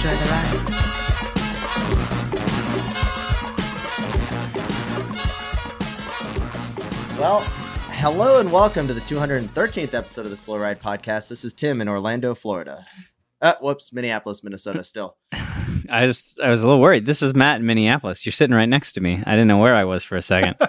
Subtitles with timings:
[0.00, 1.70] Enjoy the ride.
[7.18, 7.40] Well,
[7.92, 11.28] hello and welcome to the 213th episode of the Slow Ride Podcast.
[11.28, 12.84] This is Tim in Orlando, Florida.
[13.42, 14.82] Uh, whoops, Minneapolis, Minnesota.
[14.82, 15.16] Still,
[15.90, 17.04] I was I was a little worried.
[17.06, 18.24] This is Matt in Minneapolis.
[18.24, 19.22] You're sitting right next to me.
[19.26, 20.56] I didn't know where I was for a second.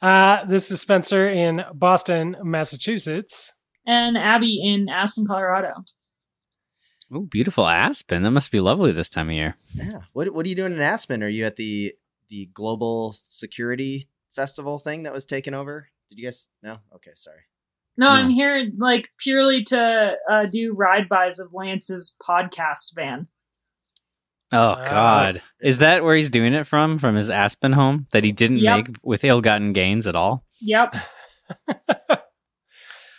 [0.00, 3.52] Uh, this is Spencer in Boston, Massachusetts.
[3.84, 5.72] and Abby in Aspen, Colorado.
[7.12, 8.22] Oh, beautiful Aspen.
[8.22, 9.56] That must be lovely this time of year.
[9.74, 9.98] yeah.
[10.12, 11.22] What What are you doing in Aspen?
[11.22, 11.94] Are you at the
[12.28, 15.88] the Global Security Festival thing that was taken over?
[16.08, 16.48] Did you guys?
[16.62, 16.78] No.
[16.94, 17.40] Okay, sorry.
[17.96, 18.12] No, No.
[18.12, 23.26] I'm here like purely to uh, do ride bys of Lance's podcast van.
[24.52, 24.84] Oh Wow.
[24.90, 26.98] God, is that where he's doing it from?
[26.98, 28.76] From his Aspen home that he didn't Yep.
[28.88, 30.44] make with ill-gotten gains at all?
[30.60, 30.94] Yep.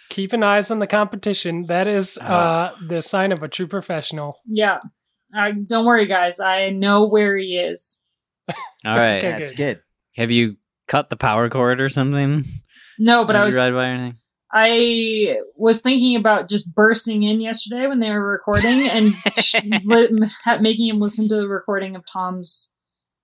[0.09, 1.65] Keeping eyes on the competition.
[1.67, 4.39] That is uh, the sign of a true professional.
[4.45, 4.79] Yeah.
[5.35, 6.39] Uh, don't worry, guys.
[6.39, 8.03] I know where he is.
[8.49, 8.55] All
[8.97, 9.17] right.
[9.17, 9.31] Okay.
[9.31, 9.57] That's good.
[9.57, 9.81] good.
[10.15, 10.57] Have you
[10.87, 12.43] cut the power cord or something?
[12.97, 14.17] No, but I as was you ride by or anything?
[14.51, 20.09] I was thinking about just bursting in yesterday when they were recording and sh- li-
[20.43, 22.73] ha- making him listen to the recording of Tom's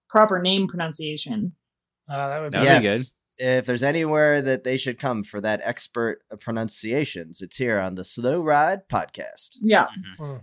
[0.07, 1.53] proper name pronunciation.
[2.07, 3.13] Uh, that would be That'd be yes.
[3.37, 8.05] If there's anywhere that they should come for that expert pronunciations, it's here on the
[8.05, 9.57] Slow Ride Podcast.
[9.61, 9.87] Yeah.
[10.19, 10.41] Mhm.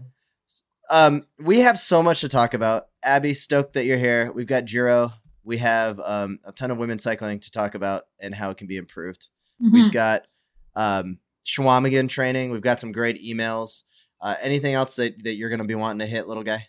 [0.90, 2.88] Um, we have so much to talk about.
[3.02, 4.30] Abby, stoked that you're here.
[4.32, 5.12] We've got Giro.
[5.42, 8.66] We have um, a ton of women cycling to talk about and how it can
[8.66, 9.28] be improved.
[9.62, 9.72] Mhm.
[9.72, 10.26] We've got
[10.74, 12.50] um, Schwamigan training.
[12.50, 13.82] We've got some great emails.
[14.20, 16.68] Uh, anything else that, that you're going to be wanting to hit, little guy?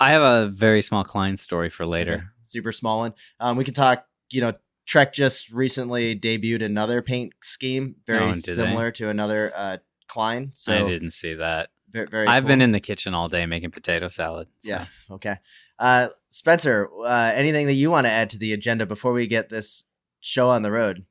[0.00, 2.12] I have a very small Klein story for later.
[2.14, 2.22] Okay.
[2.42, 3.14] Super small one.
[3.38, 4.52] Um, we can talk, you know,
[4.86, 8.52] Trek just recently debuted another paint scheme, very Oh, did they?
[8.52, 9.76] similar to another uh,
[10.08, 10.50] Klein.
[10.54, 11.70] So I didn't see that.
[11.90, 12.48] Very, very I've cool.
[12.48, 14.48] been in the kitchen all day making potato salad.
[14.60, 14.86] so- Yeah.
[15.10, 15.36] Okay.
[15.78, 19.48] Uh, Spencer, uh, anything that you want to add to the agenda before we get
[19.48, 19.84] this
[20.20, 21.04] show on the road?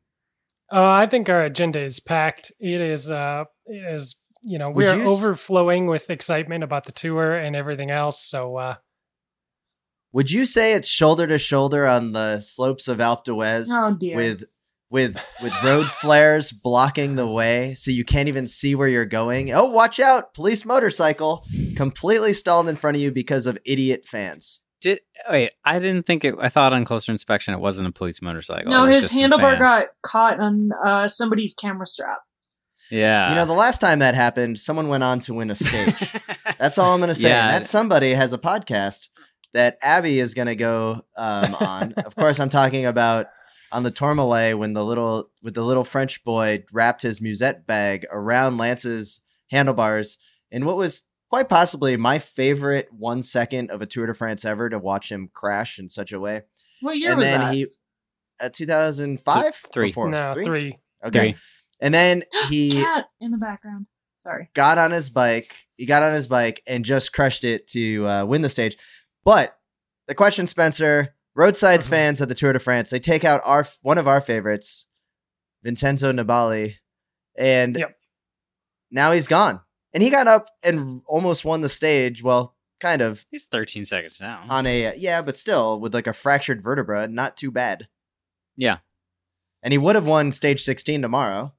[0.71, 2.51] Uh, I think our agenda is packed.
[2.59, 6.85] It is, uh, it is, you know, we are you s- overflowing with excitement about
[6.85, 8.19] the tour and everything else.
[8.23, 8.75] So, uh,
[10.13, 14.15] Would you say it's shoulder to shoulder on the slopes of Alpe d'Huez Oh dear.
[14.15, 14.43] with
[14.89, 19.51] with with road flares blocking the way so you can't even see where you're going?
[19.51, 20.33] Oh, watch out!
[20.33, 21.43] Police motorcycle
[21.75, 24.61] completely stalled in front of you because of idiot fans.
[24.81, 25.51] Did wait?
[25.65, 26.35] I didn't think it.
[26.39, 28.69] I thought on closer inspection it wasn't a police motorcycle.
[28.69, 32.19] no, his handlebar got caught on uh, somebody's camera strap.
[32.91, 36.13] Yeah, you know, the last time that happened, someone went on to win a stage.
[36.59, 37.29] That's all I'm going to say.
[37.29, 37.57] Yeah.
[37.57, 39.07] That somebody has a podcast
[39.53, 41.93] that Abby is going to go um, on.
[42.05, 43.27] of course, I'm talking about
[43.71, 48.05] on the Tourmalet when the little with the little French boy wrapped his musette bag
[48.11, 50.17] around Lance's handlebars
[50.51, 54.69] in what was quite possibly my favorite one second of a Tour de France ever
[54.69, 56.43] to watch him crash in such a way.
[56.81, 57.53] What year and was then that?
[57.55, 57.67] he,
[58.41, 59.91] uh, 2005, Th- three.
[59.91, 60.09] Four?
[60.09, 60.77] no, three.
[61.05, 61.35] Okay, Three.
[61.79, 63.87] and then he Cat in the background.
[64.15, 64.49] Sorry.
[64.53, 65.53] got on his bike.
[65.75, 68.77] He got on his bike and just crushed it to uh, win the stage.
[69.23, 69.57] But
[70.07, 71.89] the question, Spencer, roadsides Mhm.
[71.89, 74.87] fans at the Tour de France, they take out our one of our favorites,
[75.63, 76.75] Vincenzo Nibali,
[77.35, 77.97] and Yep.
[78.91, 79.61] now he's gone.
[79.93, 82.23] And he got up and almost won the stage.
[82.23, 84.43] Well, kind of He's 13 seconds now.
[84.49, 87.87] on a yeah, but still with like a fractured vertebra, not too bad.
[88.57, 88.79] yeah.
[89.65, 91.53] And he would have won stage 16 tomorrow.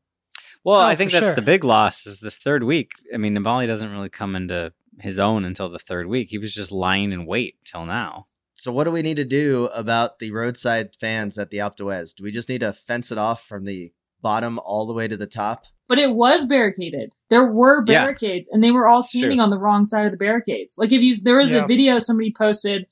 [0.62, 1.34] Well, Oh, I think that's sure.
[1.34, 2.93] the big loss is this third week.
[3.12, 6.29] I mean, Nibali doesn't really come into his own until the third week.
[6.31, 8.26] He was just lying in wait till now.
[8.55, 12.14] So what do we need to do about the roadside fans at the Alpe d'Huez?
[12.14, 13.93] Do we just need to fence it off from the
[14.23, 15.64] bottom all the way to the top?
[15.88, 17.12] But it was barricaded.
[17.31, 18.05] There were Yeah.
[18.05, 19.19] barricades, and they were all It's true.
[19.20, 20.76] standing on the wrong side of the barricades.
[20.79, 21.64] Like if you, there was Yeah.
[21.64, 22.87] a video somebody posted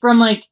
[0.00, 0.44] from like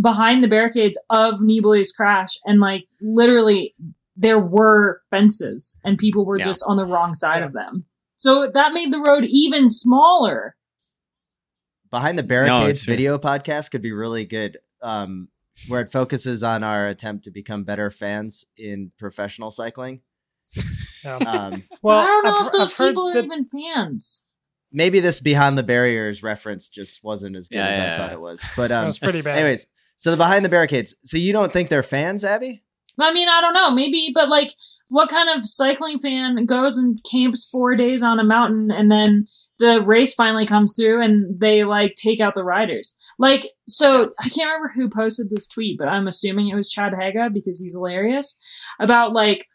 [0.00, 3.74] behind the barricades of Nibali's crash, and like literally
[4.16, 6.46] there were fences, and people were Yeah.
[6.46, 7.86] just on the wrong side of them.
[8.22, 10.54] So that made the road even smaller.
[11.90, 12.92] Behind the Barricades it's true.
[12.92, 14.58] video podcast could be really good.
[14.80, 15.26] Um,
[15.66, 20.02] where it focuses on our attempt to become better fans in professional cycling.
[21.04, 21.18] Yeah.
[21.26, 24.24] Um, Well, I don't know I've, if those I've people are that- even fans.
[24.70, 28.12] maybe this behind the barriers reference just wasn't as good Yeah, as yeah, I thought
[28.12, 28.40] it was.
[28.56, 29.36] But That um, was pretty bad.
[29.36, 29.66] anyways,
[29.96, 30.94] so the behind the barricades.
[31.02, 32.62] So you don't think they're fans, Abby?
[32.98, 34.52] I mean, I don't know, maybe, but like,
[34.88, 39.26] what kind of cycling fan goes and camps four days on a mountain and then
[39.58, 42.98] the race finally comes through and they like take out the riders?
[43.18, 46.92] Like, so I can't remember who posted this tweet, but I'm assuming it was Chad
[46.92, 48.36] Haga because he's hilarious
[48.78, 49.46] about like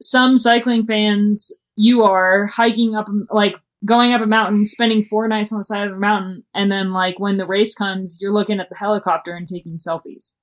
[0.00, 5.50] some cycling fans you are hiking up, like, going up a mountain, spending four nights
[5.52, 8.60] on the side of a mountain, and then like when the race comes, you're looking
[8.60, 10.34] at the helicopter and taking selfies.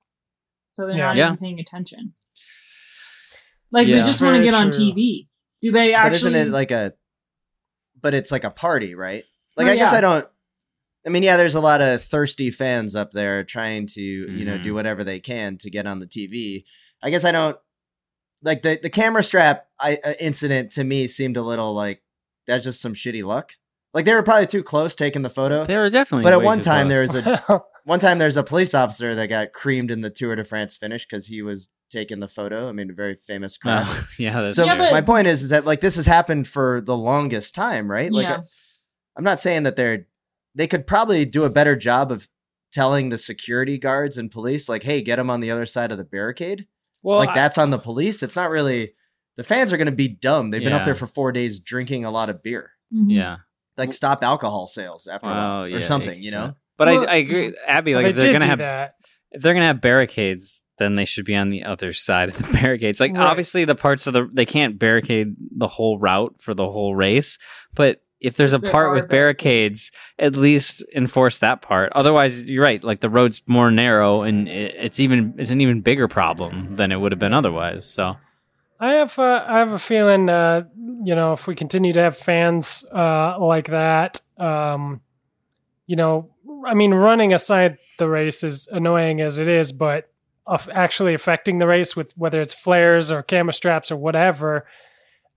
[0.72, 1.06] So they're Yeah.
[1.06, 1.26] not Yeah.
[1.28, 2.12] even paying attention.
[3.72, 4.02] Like they Yeah.
[4.02, 4.68] just want to Very get on.
[4.70, 5.26] TV.
[5.62, 6.10] Do they actually?
[6.10, 6.34] But actually?
[6.34, 6.94] isn't it like a?
[8.00, 9.24] But it's like a party, right?
[9.56, 9.98] Like Well, I guess yeah.
[9.98, 10.26] I don't.
[11.06, 14.58] I mean, yeah, there's a lot of thirsty fans up there trying to, you know,
[14.58, 16.64] do whatever they can to get on the TV.
[17.02, 17.56] I guess I don't
[18.42, 22.02] like the the camera strap I, uh, incident to me seemed a little like
[22.46, 23.52] that's just some shitty luck.
[23.94, 25.64] Like they were probably too close taking the photo.
[25.64, 26.24] They were definitely.
[26.24, 27.12] But at one time close.
[27.12, 30.36] there was a one time there's a police officer that got creamed in the Tour
[30.36, 32.68] de France finish because he was taking the photo.
[32.68, 33.84] I mean, a very famous crime.
[33.86, 34.76] Oh, yeah, that's So true.
[34.90, 38.10] my point is, is that like this has happened for the longest time, right?
[38.12, 38.38] Like, Yeah.
[38.38, 38.42] I,
[39.16, 40.06] I'm not saying that they're
[40.54, 42.28] they could probably do a better job of
[42.72, 45.98] telling the security guards and police, like, hey, get them on the other side of
[45.98, 46.66] the barricade.
[47.02, 48.22] well, like I- that's on the police.
[48.22, 48.94] It's not really.
[49.36, 50.50] The fans are going to be dumb.
[50.50, 52.72] They've been up there for four days drinking a lot of beer.
[52.94, 53.06] Mhm.
[53.08, 53.36] yeah.
[53.76, 56.22] Like stop alcohol sales after a while or yeah, something.
[56.22, 56.54] You know.
[56.76, 57.94] But Well, I, I agree, Abby.
[57.94, 58.94] Like they if they're gonna have that.
[59.32, 62.52] If they're gonna have barricades, then they should be on the other side of the
[62.60, 63.00] barricades.
[63.00, 63.26] Like Right.
[63.26, 67.38] obviously the parts of the they can't barricade the whole route for the whole race,
[67.74, 71.90] but if there's a There part with barricades, at least enforce that part.
[71.94, 72.84] Otherwise, you're right.
[72.84, 76.92] Like the road's more narrow, and it, it's even it's an even bigger problem than
[76.92, 77.86] it would have been otherwise.
[77.86, 78.16] So
[78.78, 80.64] I have uh, I have a feeling uh,
[81.02, 85.00] you know if we continue to have fans uh, like that, um,
[85.86, 86.28] you know,
[86.66, 90.10] I mean, running aside the race is annoying as it is, but
[90.72, 94.66] actually affecting the race with whether it's flares or camera straps or whatever,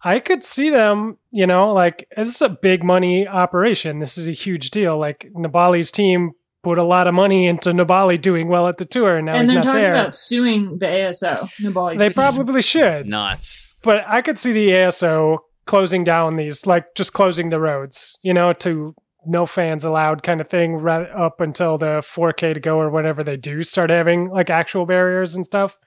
[0.03, 1.17] I could see them.
[1.29, 3.99] You know, like this is a big money operation.
[3.99, 4.97] This is a huge deal.
[4.97, 6.31] Like Nibali's team
[6.63, 9.41] put a lot of money into Nibali doing well at the tour, and now and
[9.41, 9.93] he's they're not talking there.
[9.93, 11.49] about suing the ASO.
[11.61, 11.97] Nobody.
[11.97, 13.71] they probably should nuts.
[13.83, 18.33] but I could see the ASO closing down these, like just closing the roads, you
[18.33, 18.95] know, to
[19.25, 23.23] no fans allowed kind of thing, right up until the 4K to go or whatever
[23.23, 25.77] they do start having like actual barriers and stuff.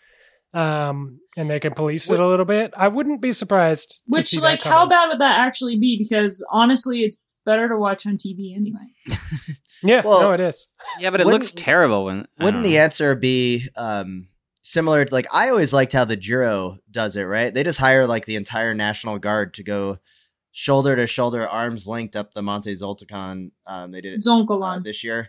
[0.55, 2.73] Um, and they can police it a little bit.
[2.77, 3.91] I wouldn't be surprised.
[3.91, 5.99] to Which, see like, that how bad would that actually be?
[5.99, 8.87] Because honestly, it's better to watch on TV anyway.
[9.83, 10.69] Yeah, Well, no, it is.
[10.99, 14.27] Yeah, but it looks terrible when Wouldn't the answer be um,
[14.63, 15.05] similar?
[15.05, 17.25] to- Like I always liked how the Giro does it.
[17.25, 17.53] Right?
[17.53, 19.99] They just hire like the entire National Guard to go
[20.57, 23.51] shoulder to shoulder, arms linked up the Monte Zoncolan.
[23.67, 25.29] Um, they did it uh, this year.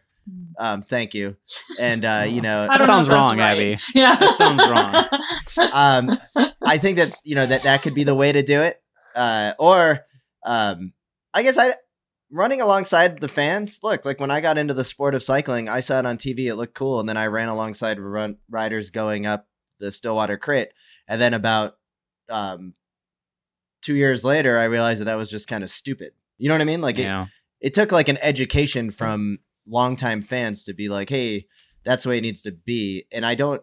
[0.57, 1.35] Um, thank you.
[1.77, 3.51] And uh, you know, That don't know sounds wrong, right.
[3.51, 3.77] Abby.
[3.93, 5.69] Yeah, That sounds wrong.
[5.73, 6.17] um,
[6.61, 8.81] I think that you know that that could be the way to do it.
[9.15, 10.05] Uh, or
[10.45, 10.93] um,
[11.33, 11.73] I guess I
[12.31, 13.81] running alongside the fans.
[13.83, 16.45] Look, like when I got into the sport of cycling, I saw it on TV.
[16.45, 19.47] It looked cool, and then I ran alongside run, riders going up
[19.79, 20.73] the Stillwater Crit,
[21.05, 21.75] and then about
[22.29, 22.75] um,
[23.87, 26.11] two years later, I realized that that was just kind of stupid.
[26.37, 26.81] You know what I mean?
[26.81, 27.27] Like it, yeah.
[27.61, 31.45] it took like an education from longtime fans to be like, hey,
[31.85, 33.05] that's the way it needs to be.
[33.13, 33.61] And I don't,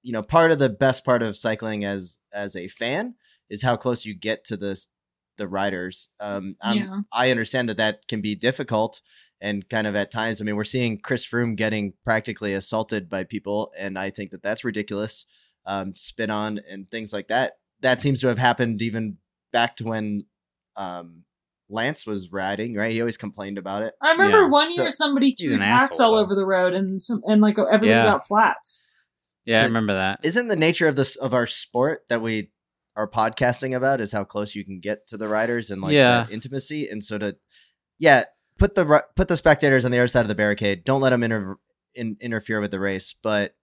[0.00, 3.14] you know, part of the best part of cycling as as a fan
[3.50, 4.82] is how close you get to the
[5.36, 6.08] the riders.
[6.18, 7.00] Um, I'm, Yeah.
[7.12, 9.02] I understand that that can be difficult
[9.38, 10.40] and kind of at times.
[10.40, 14.42] I mean, we're seeing Chris Froome getting practically assaulted by people, and I think that
[14.42, 15.26] that's ridiculous.
[15.66, 17.58] Um, spit on and things like that.
[17.82, 19.18] That seems to have happened even
[19.52, 20.24] back to when
[20.76, 21.24] um,
[21.68, 22.92] Lance was riding, right?
[22.92, 23.94] He always complained about it.
[24.02, 24.48] I remember Yeah.
[24.48, 26.22] one So- year somebody threw an tacks asshole, all though.
[26.24, 28.04] over the road, and some and like everybody Yeah.
[28.04, 28.86] got flats.
[29.44, 30.20] Yeah, I remember that.
[30.22, 32.50] Isn't the nature of this of our sport that we
[32.94, 36.24] are podcasting about is how close you can get to the riders and like Yeah.
[36.24, 37.36] that intimacy, and so to
[37.98, 38.24] yeah,
[38.58, 40.84] put the ri- put the spectators on the other side of the barricade.
[40.84, 41.56] Don't let them inter-
[41.94, 43.54] in, interfere with the race, but.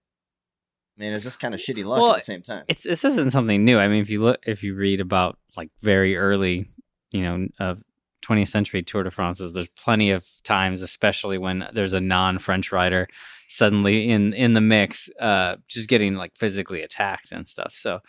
[1.00, 2.64] Man, it's just kind of shitty luck Well, at the same time.
[2.68, 3.78] it's this isn't something new.
[3.78, 6.68] I mean, if you look, if you read about like very early,
[7.10, 7.74] you know, uh,
[8.22, 13.08] 20th century Tour de France's, there's plenty of times, especially when there's a non-French rider
[13.48, 17.72] suddenly in in the mix, uh, just getting like physically attacked and stuff.
[17.74, 18.00] So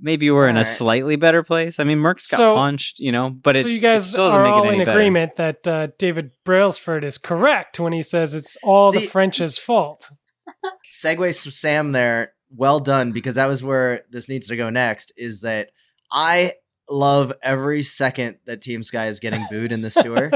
[0.00, 0.66] maybe we're in a Alright.
[0.66, 1.78] slightly better place.
[1.78, 4.24] I mean, Merckx got So- punched, you know, but so it's, you guys it still
[4.28, 4.98] doesn't are make all it any in better.
[4.98, 10.10] agreement that uh, David Brailsford is correct when he says it's all the French's fault.
[10.92, 12.32] Segue Sam there.
[12.52, 15.12] Well done, because that was where this needs to go next.
[15.16, 15.70] Is that
[16.10, 16.54] I
[16.88, 20.30] love every second that Team Sky is getting booed in this tour.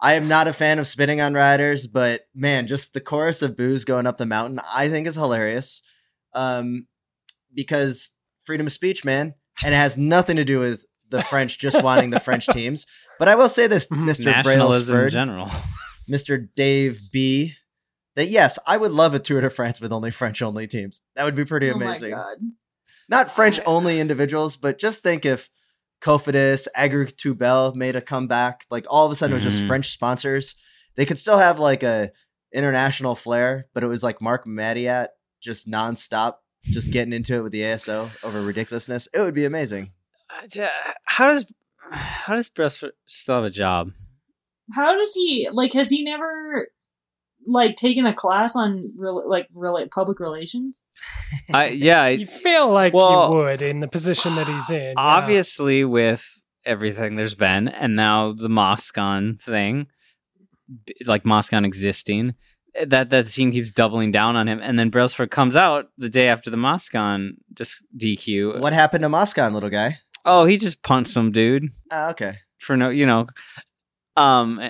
[0.00, 3.56] I am not a fan of spitting on riders, but man, just the chorus of
[3.56, 5.82] boos going up the mountain, I think is hilarious.
[6.34, 6.86] Um,
[7.52, 8.12] because
[8.44, 9.34] freedom of speech, man,
[9.64, 12.86] and it has nothing to do with the French just wanting the French teams.
[13.18, 13.86] But I will say this.
[13.88, 14.26] Mr.
[14.26, 15.50] Nationalism in Brailsford, general.
[16.08, 16.48] Mr.
[16.54, 17.54] Dave B,
[18.18, 21.02] that yes, I would love a Tour de France with only French only teams.
[21.14, 22.10] That would be pretty Oh my amazing.
[22.10, 22.36] god.
[23.08, 25.48] Not French only individuals, but just think if
[26.02, 29.66] Cofidis, Agri Toubel made a comeback, like all of a sudden it was just Mhm.
[29.68, 30.54] French sponsors.
[30.96, 32.10] They could still have like a
[32.52, 35.10] international flair, but it was like Marc Madiot
[35.40, 36.34] just nonstop,
[36.64, 39.08] just getting into it with the ASO over ridiculousness.
[39.14, 39.92] It would be amazing.
[40.58, 40.68] Uh,
[41.04, 41.46] How does
[41.90, 43.92] how does Brailsford still have a job?
[44.74, 45.72] How does he like?
[45.72, 46.68] Has he never
[47.50, 50.82] like taken a class on real like real public relations?
[51.52, 54.82] I yeah, I, You feel like Well, you would in the position that he's in.
[54.88, 54.94] yeah.
[54.96, 56.24] obviously with
[56.64, 59.86] everything there's been and now the Moscon thing
[61.06, 62.34] like Moscon existing
[62.74, 66.10] eh, that that team keeps doubling down on him and then Brailsford comes out the
[66.10, 69.98] day after the Moscon just DQ What happened to Moscon, little guy?
[70.26, 72.34] oh he just punched some dude Ah, okay.
[72.58, 73.26] for no you know
[74.16, 74.60] um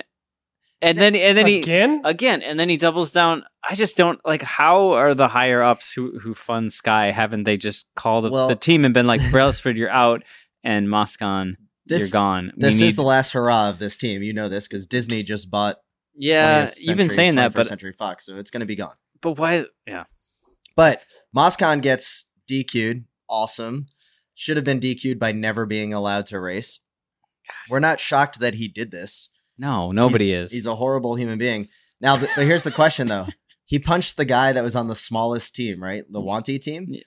[0.81, 2.01] and then and then he Again?
[2.05, 5.91] again and then he doubles down I just don't like how are the higher ups
[5.91, 9.77] who who fund Sky haven't they just called Well- the team and been like Brailsford
[9.77, 10.23] you're out
[10.63, 14.21] and Moscon you're gone We this need- is the last hurrah of this team.
[14.23, 15.77] You know this because Disney just bought.
[16.15, 18.75] Yeah, 20th you've been saying that, 21st but Century Fox, so it's going to be
[18.75, 18.93] gone.
[19.21, 19.65] but why?
[19.87, 20.03] Yeah,
[20.75, 23.05] But Moscon gets DQ'd.
[23.29, 23.87] Awesome.
[24.35, 26.79] Should have been DQ'd by never being allowed to race.
[27.69, 29.29] We're not shocked that he did this.
[29.59, 30.51] No, nobody He's- is.
[30.53, 31.67] He's a horrible human being.
[32.01, 33.27] Now, th- but here's the question though.
[33.65, 36.03] He punched the guy that was on the smallest team, right?
[36.09, 36.87] The Wanty team.
[36.89, 37.01] Yeah.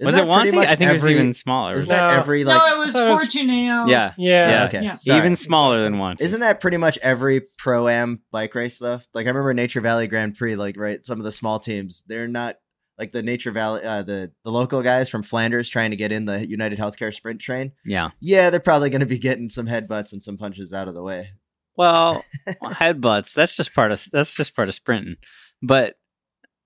[0.00, 0.58] Isn't was it Wanty?
[0.66, 1.72] I think it was even smaller.
[1.72, 2.58] Isn't wasn't that every like?
[2.58, 3.84] no, it was I thought it was- Fortuneo.
[3.86, 3.90] it?
[3.90, 4.64] yeah, yeah, yeah.
[4.66, 4.82] okay.
[4.82, 4.94] Yeah.
[4.96, 5.18] Sorry.
[5.18, 6.20] even smaller than Wanty.
[6.20, 9.06] Isn't that pretty much every pro am bike race stuff?
[9.14, 12.28] Like I remember Nature Valley Grand Prix, like right, some of the small teams, they're
[12.28, 12.56] not
[12.98, 16.26] like the Nature Valley, uh, the the local guys from Flanders trying to get in
[16.26, 17.72] the United Healthcare Sprint train.
[17.84, 18.10] yeah.
[18.20, 21.02] Yeah, they're probably going to be getting some headbutts and some punches out of the
[21.02, 21.30] way.
[21.76, 22.24] Well,
[22.62, 23.34] headbutts.
[23.34, 25.16] That's just part of that's just part of sprinting,
[25.62, 25.96] but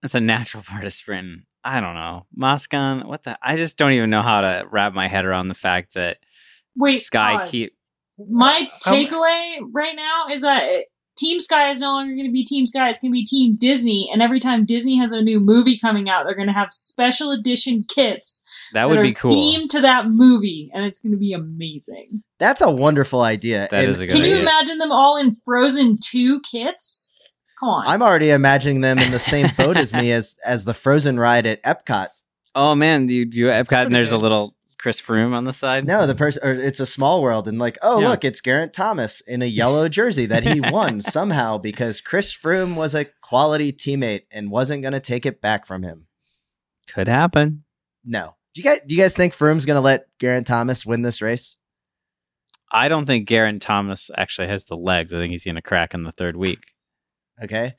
[0.03, 1.45] that's a natural part of sprinting.
[1.65, 3.07] I don't know, Moscon.
[3.07, 3.39] What the?
[3.43, 6.19] I just don't even know how to wrap my head around the fact that
[6.77, 7.51] Wait, Sky pause.
[7.51, 7.73] keep.
[8.29, 10.85] My How- takeaway right now is that
[11.19, 12.89] Team Sky is no longer going to be Team Sky.
[12.89, 14.09] It's going to be Team Disney.
[14.13, 17.33] And every time Disney has a new movie coming out, they're going to have special
[17.33, 19.33] edition kits That would are be cool.
[19.33, 22.23] themed to that movie, and it's going to be amazing.
[22.39, 23.69] That's a wonderful idea.
[23.71, 27.13] That and is a good Can you imagine them all in Frozen Two kits?
[27.59, 27.85] Come on.
[27.87, 31.47] I'm already imagining them in the same boat as me as as the Frozen ride
[31.47, 32.09] at Epcot.
[32.55, 35.87] Oh man, do you do Epcot and there's a little Chris Froome on the side.
[35.87, 38.11] No, the person, or it's a small world, and like, oh Yeah.
[38.11, 42.77] look, it's Geraint Thomas in a yellow jersey that he won somehow because Chris Froome
[42.77, 46.07] was a quality teammate and wasn't going to take it back from him.
[46.93, 47.65] could happen.
[48.05, 51.03] No, do you guys do you guys think Froome's going to let Geraint Thomas win
[51.03, 51.57] this race?
[52.71, 55.13] I don't think Geraint Thomas actually has the legs.
[55.13, 56.73] I think he's going to crack in the third week.
[57.43, 57.75] Okay,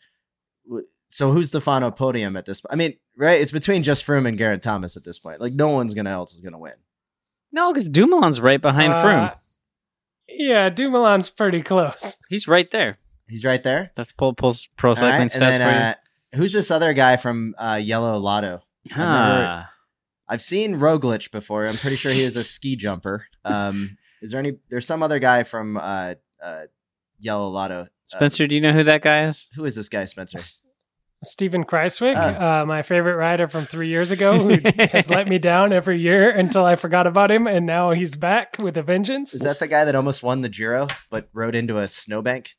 [1.10, 2.62] so who's the final podium at this?
[2.62, 2.74] Point?
[2.74, 3.42] I mean, right?
[3.42, 5.42] It's between just Froome and Geraint Thomas at this point.
[5.42, 6.74] Like, no one's gonna else is going to win.
[7.52, 9.36] No, because Dumoulin's right behind Uh, Froome.
[10.30, 12.18] Yeah, Dumoulin pretty close.
[12.30, 13.00] He's right there.
[13.28, 13.92] He's right there.
[13.96, 15.94] That's Pole Pulse Pro All Cycling right, Stats and then, uh,
[16.36, 18.62] who's this other guy from uh, Yellow Lotto?
[18.92, 19.02] for.
[19.02, 19.72] I Ah.
[20.30, 21.66] I've seen Roglic before.
[21.68, 23.26] I'm pretty sure he was a ski jumper.
[23.44, 24.54] Um, is there any?
[24.70, 26.62] There's some other guy from uh, uh,
[27.20, 27.82] Yellow Lotto.
[27.82, 29.50] Uh, Spencer, do you know who that guy is?
[29.56, 30.38] who is this guy, Spencer?
[30.38, 30.68] S-
[31.24, 32.62] Steven Kruijswijk, Ah.
[32.62, 34.56] uh, my favorite rider from three years ago, who
[34.92, 38.56] has let me down every year until I forgot about him, and now he's back
[38.58, 39.34] with a vengeance.
[39.34, 42.56] Is that the guy that almost won the Giro but rode into a snowbank?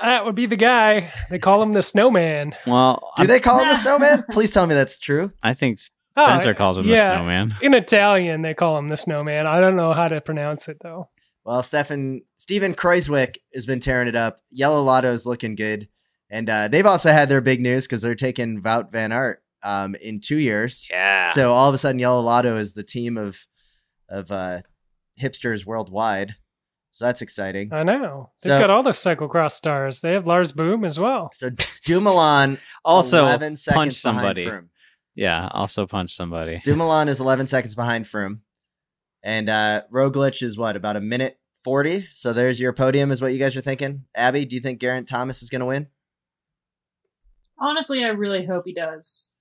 [0.00, 1.12] That would be the guy.
[1.30, 2.54] They call him the Snowman.
[2.66, 4.24] Well, Do I'm- they call him the snowman?
[4.30, 5.32] Please tell me that's true.
[5.42, 5.78] I think
[6.20, 6.96] Oh, Spencer calls him the.
[6.96, 7.54] Snowman.
[7.62, 9.46] In Italian, they call him the Snowman.
[9.46, 11.08] I don't know how to pronounce it though.
[11.44, 14.38] Well, Stefan Steven Kruijswijk has been tearing it up.
[14.50, 15.88] Yellow Lotto is looking good,
[16.30, 19.94] and uh, they've also had their big news because they're taking Wout van Aert um,
[19.94, 20.86] in two years.
[20.90, 21.30] Yeah.
[21.32, 23.46] So all of a sudden, Yellow Lotto is the team of
[24.08, 24.60] of uh,
[25.20, 26.34] hipsters worldwide.
[26.90, 27.72] So that's exciting.
[27.72, 28.30] I know.
[28.42, 30.00] They've So- got all the cyclocross stars.
[30.00, 31.30] They have Lars Boom as well.
[31.32, 31.50] So
[31.84, 34.46] Dumoulin also 11 seconds punch behind somebody.
[34.46, 34.68] Froome.
[35.18, 36.60] Yeah, also punch somebody.
[36.64, 38.38] Dumoulin is 11 seconds behind Froome,
[39.22, 42.06] and uh, Roglic is what about a minute 40.
[42.14, 44.04] So there's your podium, is what you guys are thinking.
[44.14, 45.88] Abby, do you think Geraint Thomas is going to win?
[47.58, 49.34] Honestly, I really hope he does.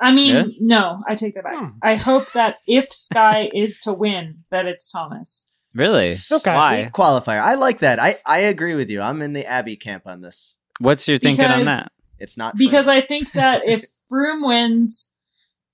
[0.00, 0.44] I mean, Yeah?
[0.58, 1.58] no, I take that back.
[1.58, 1.78] Hmm.
[1.82, 5.50] I hope that if Sky is to win, that it's Thomas.
[5.74, 6.14] Really?
[6.32, 6.54] Okay.
[6.54, 6.80] Why?
[6.82, 7.42] Sweet qualifier.
[7.42, 8.00] I like that.
[8.00, 9.02] I I agree with you.
[9.02, 10.56] I'm in the Abby camp on this.
[10.78, 11.92] What's your thinking on that?
[12.18, 12.94] It's not because free.
[12.94, 15.12] I think that if Froome wins,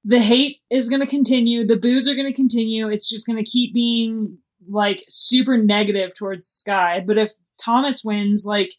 [0.05, 1.67] the hate is going to continue.
[1.67, 2.89] The boos are going to continue.
[2.89, 7.03] It's just going to keep being like super negative towards Sky.
[7.07, 7.33] But if
[7.63, 8.73] Thomas wins, like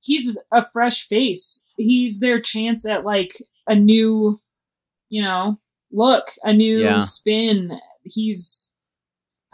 [0.00, 1.64] he's a fresh face.
[1.76, 4.40] He's their chance at like a new,
[5.08, 5.58] you know,
[5.90, 7.00] look, a new Yeah.
[7.00, 7.78] spin.
[8.04, 8.72] He's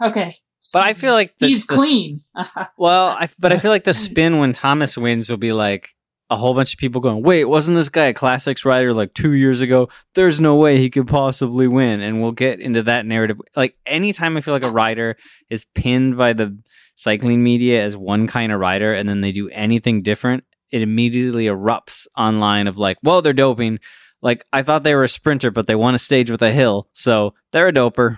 [0.01, 0.37] okay.
[0.73, 2.21] But I feel like the- he's the- clean.
[2.77, 5.95] Well, I, but I feel like the spin when Thomas wins will be like
[6.31, 9.33] a whole bunch of people going, "Wait, wasn't this guy a classics rider like two
[9.33, 9.89] years ago?
[10.13, 13.39] There's no way he could possibly win." And we'll get into that narrative.
[13.55, 15.17] Like anytime I feel like a rider
[15.49, 16.57] is pinned by the
[16.95, 21.45] cycling media as one kind of rider, and then they do anything different, it immediately
[21.45, 23.79] erupts online of like, "Well, they're doping."
[24.21, 26.89] Like I thought they were a sprinter, but they won a stage with a hill,
[26.93, 28.17] so they're a doper.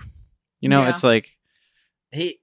[0.60, 0.90] You know, Yeah.
[0.90, 1.30] it's like
[2.12, 2.40] he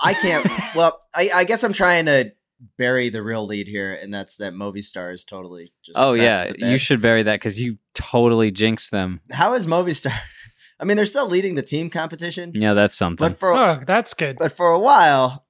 [0.00, 2.32] I can't well, I, I guess I'm trying to
[2.78, 6.78] bury the real lead here, and that's that Movistar is totally just Oh yeah, you
[6.78, 9.20] should bury that because you totally jinxed them.
[9.30, 10.12] How is Movistar
[10.80, 12.52] I mean they're still leading the team competition.
[12.54, 13.28] Yeah, that's something.
[13.28, 14.36] But for Oh, that's good.
[14.38, 15.46] but for a while,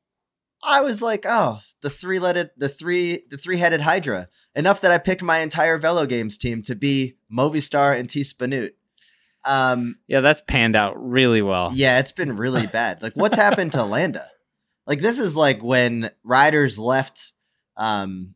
[0.62, 4.28] I was like, oh, the three legged the three the three headed Hydra.
[4.54, 8.72] Enough that I picked my entire Velo Games team to be Movistar and T Spanut.
[9.44, 11.70] Um yeah, that's panned out really well.
[11.74, 13.02] Yeah, it's been really bad.
[13.02, 14.26] Like, what's happened to Landa?
[14.86, 17.32] Like, this is like when riders left
[17.76, 18.34] um,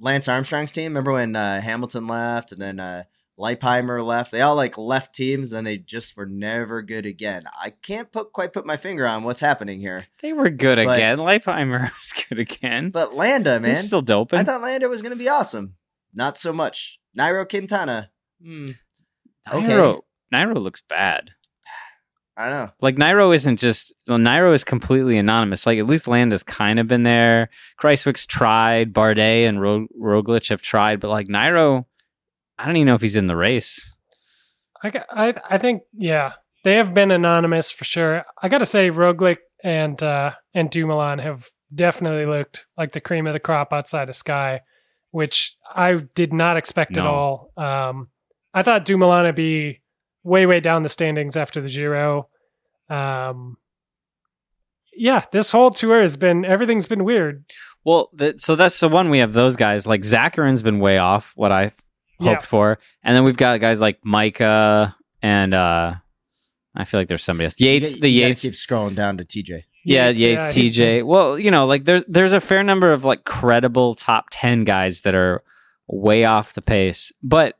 [0.00, 0.92] Lance Armstrong's team.
[0.92, 3.04] Remember when uh, Hamilton left and then uh,
[3.38, 4.30] Leipheimer left?
[4.30, 7.44] They all like left teams and they just were never good again.
[7.60, 10.06] I can't put quite put my finger on what's happening here.
[10.20, 11.18] They were good But- again.
[11.18, 12.90] Leipheimer was good again.
[12.90, 14.38] But Landa, man, He's still doping.
[14.38, 15.76] I thought Landa was going to be awesome.
[16.14, 17.00] Not so much.
[17.18, 18.10] Nairo Quintana.
[18.42, 18.66] Hmm,
[19.50, 19.66] okay.
[19.66, 20.00] Nairo,
[20.32, 21.32] Nairo looks bad.
[22.36, 22.72] I don't know.
[22.80, 25.66] Like Nairo isn't just well, Nairo is completely anonymous.
[25.66, 27.48] Like at least Land has kind of been there.
[27.80, 28.92] Kruijswijk's tried.
[28.92, 31.86] Bardet and Ro- Roglic have tried, but like Nairo,
[32.58, 33.94] I don't even know if he's in the race.
[34.82, 36.32] I, I I think yeah,
[36.64, 38.24] they have been anonymous for sure.
[38.42, 43.26] I got to say, Roglic and uh, and Dumoulin have definitely looked like the cream
[43.26, 44.60] of the crop outside of Sky,
[45.10, 47.52] which I did not expect at all.
[47.56, 48.08] Um,
[48.52, 49.80] I thought Dumoulin would be
[50.22, 52.28] way way down the standings after the Giro.
[52.88, 53.56] Um,
[54.94, 57.44] yeah, this whole tour has been everything's been weird.
[57.84, 59.86] Well, th- so that's the one we have those guys.
[59.86, 61.74] Like Zakarin's been way off what I hoped
[62.20, 62.38] Yeah.
[62.40, 65.94] for, and then we've got guys like Majka and uh
[66.74, 67.60] I feel like there's somebody else.
[67.60, 69.64] Yates, You- the you gotta Yates, Keep scrolling down to TJ.
[69.84, 71.02] yeah, Yates, Yates, he's TJ.
[71.04, 75.02] Well, you know, like there's there's a fair number of like credible top ten guys
[75.02, 75.42] that are
[75.88, 77.56] way off the pace, but.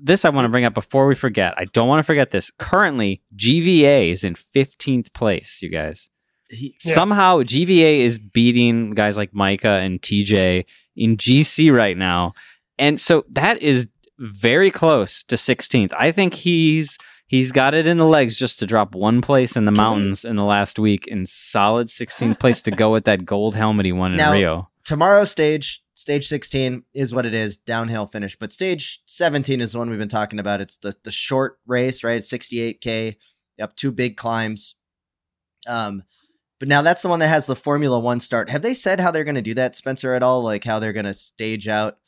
[0.00, 1.54] This I want to bring up before we forget.
[1.56, 2.50] I don't want to forget this.
[2.58, 6.08] Currently, GVA is in 15th place, you guys.
[6.50, 6.94] He, Yeah.
[6.94, 10.64] Somehow GVA is beating guys like Majka and TJ
[10.96, 12.32] in GC right now.
[12.78, 15.92] And so that is very close to 16th.
[15.98, 19.64] I think he's he's got it in the legs just to drop one place in
[19.66, 23.54] the mountains in the last week in solid 16th place to go with that gold
[23.54, 24.70] helmet he won in Now- Rio.
[24.88, 28.38] Tomorrow's stage, stage 16 is what it is, downhill finish.
[28.38, 30.62] But stage 17 is the one we've been talking about.
[30.62, 32.16] It's the the short race, right?
[32.16, 33.16] It's 68k,
[33.60, 34.76] up two big climbs.
[35.66, 36.04] Um,
[36.58, 38.48] but now that's the one that has the Formula One start.
[38.48, 40.42] Have they said how they're going to do that, Spencer, at all?
[40.42, 41.98] Like how they're going to stage out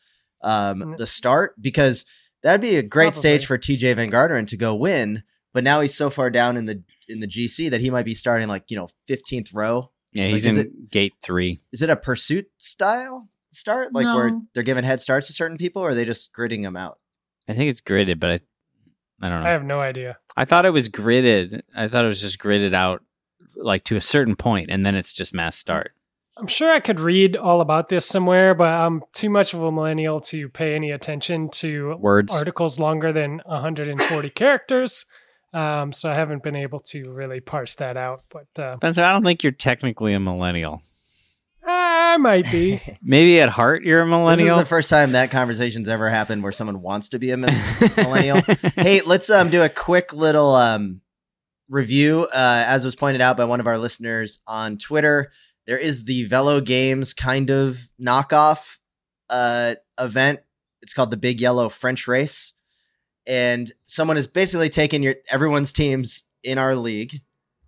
[0.43, 1.61] um the start?
[1.61, 2.07] Because
[2.43, 5.23] that'd be a great stage for Tejay Van Garderen to go win.
[5.53, 8.15] But now he's so far down in the in the GC that he might be
[8.15, 9.91] starting like you know 15th row.
[10.13, 11.63] Yeah, he's is in gate 3.
[11.73, 15.83] Is it a pursuit style start, like where they're giving head starts to certain people,
[15.83, 16.99] or are they just gridding them out?
[17.49, 18.39] I think it's gridded, but I
[19.23, 19.47] I don't know.
[19.47, 20.19] I have no idea.
[20.37, 21.63] I thought it was gridded.
[21.77, 23.03] I thought it was just gridded out
[23.57, 25.61] like to a certain point and then it's just mass mm.
[25.61, 25.93] start.
[26.37, 29.71] I'm sure I could read all about this somewhere, but I'm too much of a
[29.71, 32.35] millennial to pay any attention to Words.
[32.35, 35.05] articles longer than 140 characters.
[35.53, 39.13] Um, so I haven't been able to really parse that out, but uh, Spencer, I
[39.13, 40.83] don't think you're technically a millennial.
[41.67, 42.81] I might be.
[43.03, 44.31] Maybe at heart you're a millennial.
[44.31, 44.59] This millennial.
[44.59, 48.41] is the first time that conversation's ever happened where someone wants to be a millennial.
[48.77, 51.01] hey, let's um do a quick little um
[51.69, 52.27] review.
[52.33, 55.31] Uh, as was pointed out by one of our listeners on Twitter,
[55.67, 58.79] there is the Velo Games kind of knockoff
[59.29, 60.41] uh event.
[60.83, 62.55] It's called the Big Yellow French Race,
[63.31, 67.21] and someone has basically taken your everyone's teams in our league,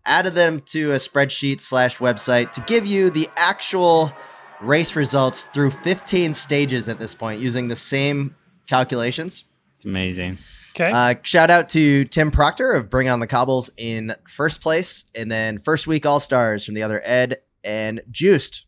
[0.05, 4.13] added them to a spreadsheet slash website to give you the actual
[4.61, 8.35] race results through 15 stages at this point using the same
[8.67, 9.45] calculations.
[9.77, 10.39] It's amazing.
[10.75, 10.91] Okay.
[10.91, 15.31] Uh, shout out to Tim Proctor of Bring On the Cobbles in first place, and
[15.31, 18.67] then first week All Stars from the other Ed and Juiced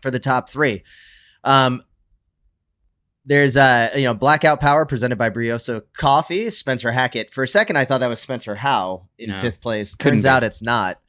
[0.00, 0.84] for the top three.
[1.42, 1.82] Um,
[3.26, 6.50] there's uh you know blackout power presented by Brioso Coffee.
[6.50, 7.32] Spencer Hackett.
[7.32, 9.40] For a second, I thought that was Spencer Haugh in No.
[9.40, 9.96] fifth place.
[9.96, 10.28] Turns be.
[10.28, 11.00] out it's not.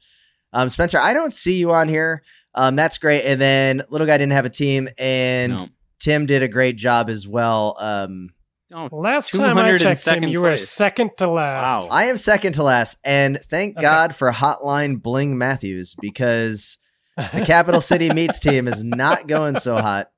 [0.52, 2.22] Um, Spencer, I don't see you on here.
[2.54, 3.24] Um, that's great.
[3.24, 5.66] And then little guy didn't have a team, and No.
[5.98, 7.76] Tim did a great job as well.
[7.80, 8.30] Um,
[8.74, 11.88] Oh, Last time I checked him, 202nd you were second to last.
[11.88, 11.94] Wow.
[11.94, 13.82] I am second to last, and thank Okay.
[13.82, 16.76] God for Hotline Bling Matthews because
[17.16, 20.10] the Capital City Meets team is not going so hot.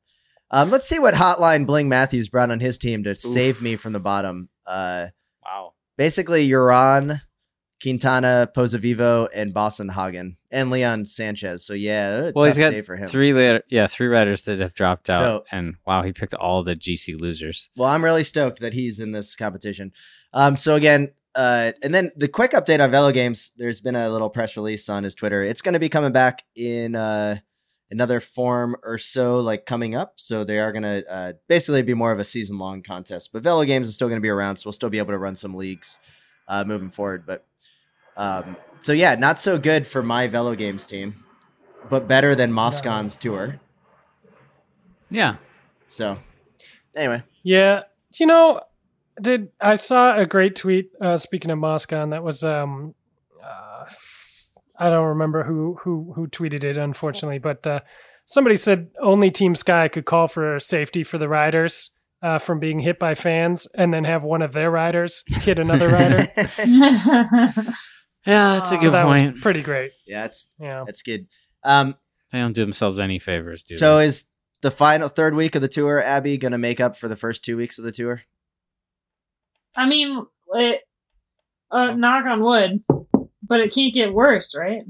[0.50, 3.92] Um, let's see what Hotline Bling Matthews brought on his team to save me from
[3.92, 4.48] the bottom.
[4.66, 5.08] Uh,
[5.44, 5.74] wow.
[5.96, 7.20] basically, Uran,
[7.82, 11.64] Quintana, Pozzovivo, and Boasson Hagen, and Leon Sanchez.
[11.64, 13.08] So yeah, Well, tough he's got day for him.
[13.08, 16.62] three later, yeah, three riders that have dropped out, So- and wow, he picked all
[16.62, 17.70] the GC losers.
[17.76, 19.92] Well, I'm really stoked that he's in this competition.
[20.32, 23.52] Um, so again, uh, and then the quick update on Velo Games.
[23.56, 25.42] There's been a little press release on his Twitter.
[25.42, 27.38] It's going to be coming back in uh,
[27.90, 30.14] another form or so, like coming up.
[30.16, 33.31] So they are going to uh, basically be more of a season long contest.
[33.33, 35.18] But Velo Games is still going to be around, so we'll still be able to
[35.18, 35.98] run some leagues
[36.48, 37.24] uh, moving forward.
[37.27, 37.46] But
[38.16, 41.24] um, so yeah, not so good for my Velo Games team,
[41.88, 43.61] but better than Moscon's tour.
[45.11, 45.37] Yeah,
[45.88, 46.18] So
[46.94, 47.85] anyway, Yeah,
[48.18, 48.61] you know,
[49.20, 52.94] did I saw a great tweet uh, speaking of Moscon that was um
[54.79, 57.81] I don't remember who who who tweeted it unfortunately, but uh,
[58.27, 61.91] somebody said only Team Sky could call for safety for the riders
[62.23, 65.88] uh, from being hit by fans and then have one of their riders hit another
[65.88, 66.27] rider.
[68.27, 69.33] yeah, that's a good that point.
[69.35, 69.91] was pretty great.
[70.07, 70.85] yeah, it's Yeah.
[70.87, 71.21] that's good.
[71.64, 71.97] Um,
[72.33, 73.79] They don't do themselves any favors, dude.
[73.79, 74.25] So is
[74.61, 77.45] the final third week of the tour, Abby, going to make up for the first
[77.45, 78.23] two weeks of the tour?
[79.75, 80.83] I mean, it,
[81.71, 82.83] uh, knock on wood,
[83.48, 84.82] but it can't get worse, right?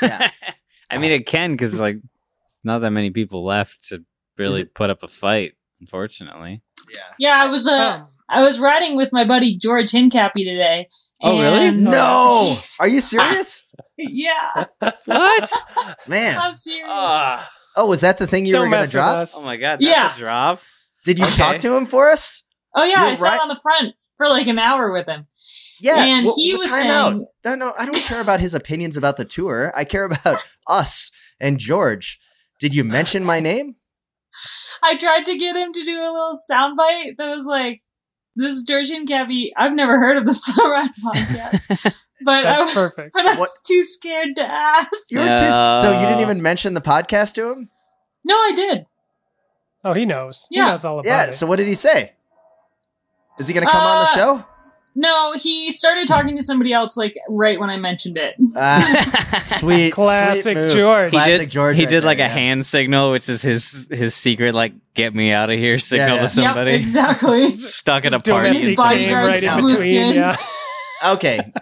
[0.00, 0.30] Yeah.
[0.90, 1.96] I mean, it can because like
[2.64, 4.04] not that many people left to
[4.38, 5.52] really put up a fight.
[5.80, 6.62] Unfortunately,
[6.94, 7.00] Yeah.
[7.18, 10.88] Yeah, I was uh, Um, I was riding with my buddy George Hincapie today.
[11.20, 11.70] Oh, really?
[11.72, 13.62] No, are you serious,
[13.96, 14.64] yeah,
[15.04, 15.50] what?
[16.08, 16.38] man?
[16.38, 16.86] I'm serious.
[16.88, 19.16] Ah, Oh, was that the thing you were going to drop?
[19.16, 19.36] us.
[19.38, 20.14] oh my god, that's Yeah.
[20.14, 20.60] a drop.
[21.04, 21.34] Did you Okay.
[21.36, 22.42] talk to him for us?
[22.74, 23.40] oh yeah, you're I sat right.
[23.40, 25.26] on the front for like an hour with him.
[25.82, 27.20] Yeah, and well, he well, was saying, out.
[27.44, 29.72] No, no, I don't care about his opinions about the tour.
[29.74, 30.36] I care about
[30.68, 32.20] us and George.
[32.60, 33.74] Did you mention my name?
[34.82, 37.82] I tried to get him to do a little soundbite that was like,
[38.36, 39.52] "This is George and Gabby.
[39.56, 43.12] I've never heard of the Slow Ride podcast, but I, That's perfect.
[43.12, 45.50] but I What- was too scared to ask." You were too,
[45.82, 47.68] so you didn't even mention the podcast to him?
[48.24, 48.86] No, I did.
[49.84, 50.46] Oh, he knows.
[50.50, 50.64] Yeah.
[50.66, 51.22] He knows all about Yeah.
[51.24, 51.26] it.
[51.26, 51.30] Yeah.
[51.32, 52.12] So what did he say?
[53.40, 54.44] Is he going to come on the Uh, show?
[54.94, 58.34] No, he started talking to somebody else like right when I mentioned it.
[58.54, 60.72] Ah, sweet, Classic sweet move.
[60.72, 61.10] George.
[61.10, 61.76] He Classic did, George.
[61.76, 62.34] he right did like there, a yeah.
[62.34, 66.22] hand signal, which is his his secret, like "get me out of here" signal yeah.
[66.22, 66.72] to somebody.
[66.72, 67.50] Yep, exactly.
[67.50, 68.58] Stuck at a party.
[68.58, 69.90] His bodyguard right in between.
[69.90, 70.14] in.
[70.16, 70.36] Yeah.
[71.04, 71.52] okay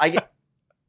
[0.00, 0.32] i get-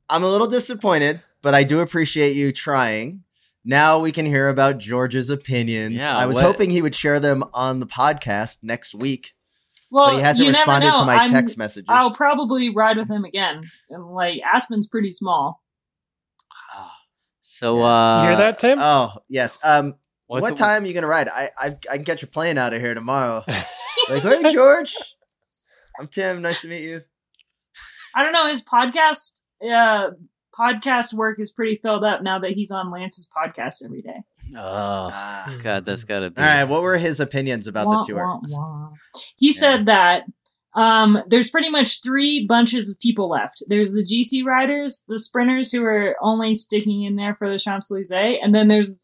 [0.10, 3.24] i'm a little disappointed but i do appreciate you trying
[3.64, 7.20] now we can hear about george's opinions Yeah, i was what- hoping he would share
[7.20, 9.36] them on the podcast next week
[9.92, 11.00] Well, but he hasn't you never responded know.
[11.00, 13.70] to my I'm- text messages I'll probably ride with him again.
[13.90, 15.62] And like Aspen's pretty small.
[17.42, 17.84] So, Yeah.
[17.86, 18.78] uh, You hear that, Tim?
[18.80, 19.96] oh yes um
[20.28, 22.58] what's what it- time are you gonna ride I, I i can catch a plane
[22.60, 23.44] out of here tomorrow
[24.10, 24.96] like hey george
[26.00, 27.02] i'm tim nice to meet you
[28.16, 28.48] I don't know.
[28.48, 30.10] His podcast, uh,
[30.58, 34.24] podcast work is pretty filled up now that he's on Lance's podcast every day.
[34.56, 35.56] Oh Ah.
[35.62, 36.42] God, that's gotta be.
[36.42, 38.90] all right what were his opinions about Wah, the tour wah, wah.
[39.38, 40.24] He said that
[40.76, 43.64] um, there's pretty much three bunches of people left.
[43.68, 47.90] There's the GC riders, the sprinters who are only sticking in there for the Champs
[47.92, 48.96] Elysees, and then there's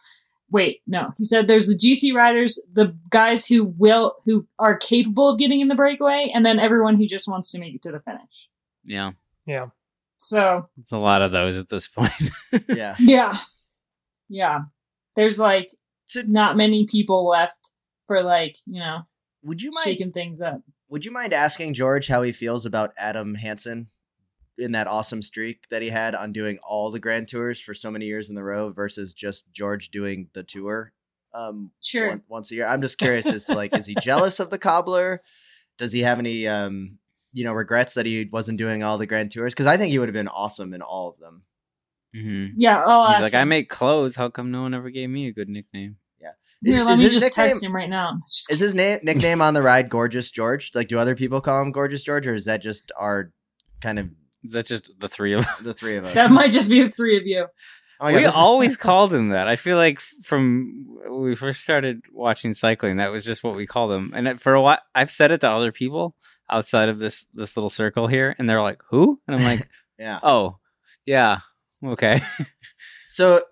[0.52, 5.28] wait, no, he said there's the GC riders, the guys who will who are capable
[5.28, 7.92] of getting in the breakaway, and then everyone who just wants to make it to
[7.92, 8.48] the finish.
[8.86, 9.12] Yeah,
[9.48, 9.68] Yeah.
[10.18, 12.14] So it's a lot of those at this point.
[12.70, 13.38] yeah yeah,
[14.30, 14.60] yeah,
[15.16, 15.72] there's like
[16.06, 17.72] So- not many people left
[18.08, 19.00] for like you know
[19.44, 20.62] would you mind shaking things up.
[20.90, 23.88] Would you mind asking George how he feels about Adam Hansen
[24.58, 27.92] in that awesome streak that he had on doing all the grand tours for so
[27.92, 30.94] many years in the row versus just George doing the tour
[31.34, 32.10] um Sure.
[32.10, 32.66] one- once a year?
[32.68, 35.22] I'm just curious as to like is he jealous of the cobbler?
[35.78, 36.98] Does he have any um
[37.34, 40.00] you know regrets that he wasn't doing all the grand tours because I think he
[40.00, 41.44] would have been awesome in all of them.
[42.16, 44.16] Hmm Yeah, I'll He's ask like, I make clothes.
[44.16, 45.98] How come no one ever gave me a good nickname?
[46.22, 46.84] Yeah.
[46.84, 48.20] let is me his just nickname- text him right now.
[48.32, 50.72] Just- Is his name nickname on the ride Gorgeous George?
[50.74, 53.32] Like, do other people call him Gorgeous George, or is that just our
[53.82, 54.10] kind of
[54.44, 56.14] Is that just the three of the three of us?
[56.14, 57.46] that might just be the three of you.
[58.00, 59.48] Oh my God, we this is- always called him that.
[59.48, 63.66] I feel like from when we first started watching cycling, that was just what we
[63.68, 64.12] called him.
[64.16, 66.16] And for a while, I've said it to other people
[66.50, 69.68] outside of this this little circle here, and they're like, "Who?" And I'm like,
[70.00, 70.20] yeah.
[70.24, 70.58] "Oh,
[71.06, 71.40] yeah,
[71.90, 72.22] okay."
[73.08, 73.44] So,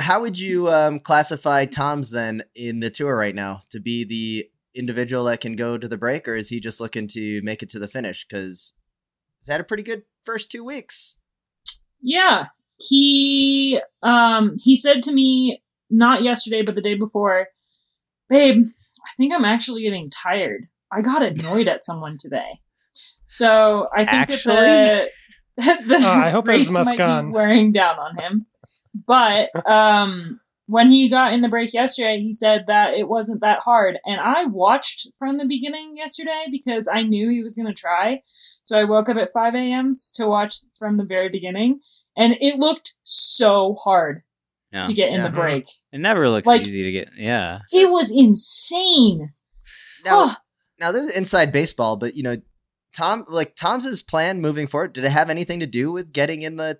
[0.00, 3.60] how would you um, classify Tom's then in the tour right now?
[3.68, 7.06] To be the individual that can go to the break, or is he just looking
[7.08, 8.24] to make it to the finish?
[8.26, 8.72] Because
[9.38, 11.18] he's had a pretty good first two weeks.
[12.00, 12.46] Yeah.
[12.76, 17.48] He um he said to me not yesterday but the day before,
[18.30, 18.64] "Babe,
[19.04, 20.68] I think I'm actually getting tired.
[20.90, 22.60] I got annoyed at someone today."
[23.26, 25.10] So, I think that
[25.56, 27.26] the, the Oh, I hope it was race might Moscon.
[27.28, 28.46] be wearing down on him.
[29.06, 33.58] But um when he got in the break yesterday, he said that it wasn't that
[33.58, 33.98] hard.
[34.06, 38.22] And I watched from the beginning yesterday because I knew he was going to try.
[38.66, 39.94] So I woke up at 5 a.m.
[40.14, 41.80] to watch from the very beginning.
[42.16, 44.22] And it looked so hard
[44.72, 44.84] Yeah.
[44.84, 45.26] to get in Yeah.
[45.28, 45.64] the break.
[45.90, 47.08] It never looks Like- easy to get.
[47.16, 47.62] Yeah.
[47.72, 49.32] It was insane.
[50.04, 50.34] Now, Oh,
[50.78, 52.36] now this is inside baseball, but you know,
[52.94, 56.56] Tom, like Tom's plan moving forward, did it have anything to do with getting in
[56.56, 56.78] the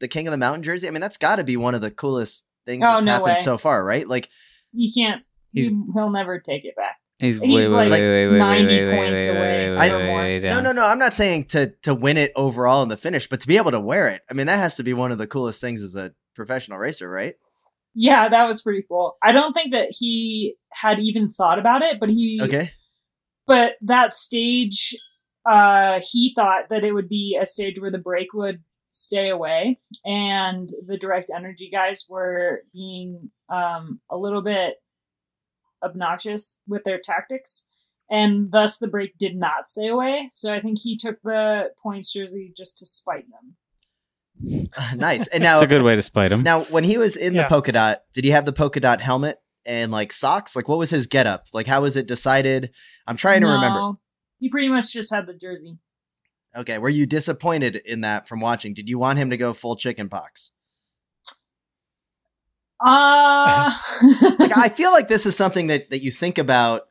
[0.00, 0.88] the King of the Mountain jersey?
[0.88, 3.36] I mean, that's got to be one of the coolest things Oh, that's no happened
[3.36, 3.42] way.
[3.42, 4.06] so far, right?
[4.06, 4.28] Like,
[4.72, 5.22] you can't.
[5.52, 6.96] He's- he, he'll never take it back.
[7.18, 9.76] He's, He's wait, wait, like wait, wait, wait, 90 wait, wait, points wait, away wait,
[9.76, 12.82] I- wait, or wait, no, no, no, I'm not saying to to win it overall
[12.82, 14.82] in the finish, but to be able to wear it, I mean, that has to
[14.82, 17.34] be one of the coolest things as a professional racer, right?
[17.94, 19.18] Yeah, that was pretty cool.
[19.22, 22.72] I don't think that he had even thought about it, but he Okay,
[23.46, 24.96] but that stage
[25.46, 29.80] uh he thought that it would be a stage where the break would stay away
[30.04, 34.76] and the Direct Energie guys were being um a little bit
[35.82, 37.66] obnoxious with their tactics
[38.10, 42.12] and thus the break did not stay away so i think he took the points
[42.12, 43.56] jersey just to spite them
[44.96, 45.26] nice.
[45.28, 46.42] And now, It's a good way to spite him.
[46.42, 49.38] now, when he was in the polka dot, did he have the polka dot helmet
[49.66, 50.56] and like socks?
[50.56, 51.44] Like, what was his getup?
[51.52, 52.70] Like, how was it decided?
[53.06, 53.92] I'm trying to remember.
[54.42, 55.78] He pretty much just had the jersey
[56.56, 58.74] Okay, were you disappointed in that from watching?
[58.74, 60.50] Did you want him to go full chicken pox?
[62.84, 63.72] uh
[64.38, 66.82] Like, I feel like this is something that that you think about.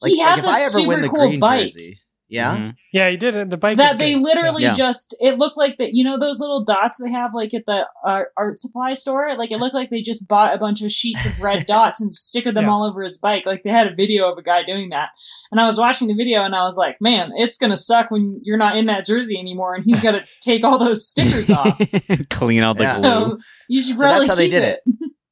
[0.00, 1.66] Like, He had like if I ever win the cool green bike.
[1.66, 1.98] jersey,
[2.34, 2.56] yeah.
[2.56, 2.74] Mhm.
[2.92, 3.50] Yeah, he did it.
[3.50, 4.22] The bike that they good.
[4.22, 4.72] literally Yeah.
[4.74, 7.86] just it looked like that you know those little dots they have like at the
[8.06, 11.24] uh, art supply store like it looked like they just bought a bunch of sheets
[11.26, 12.70] of red dots and stickered them Yeah.
[12.70, 15.08] all over his bike like they had a video of a guy doing that
[15.50, 18.40] and i was watching the video and i was like man it's gonna suck when
[18.42, 21.78] you're not in that jersey anymore and he's gotta take all those stickers off
[22.30, 23.00] Clean out the Yeah.
[23.00, 23.24] glue.
[23.30, 24.80] so you should So that's how they did it,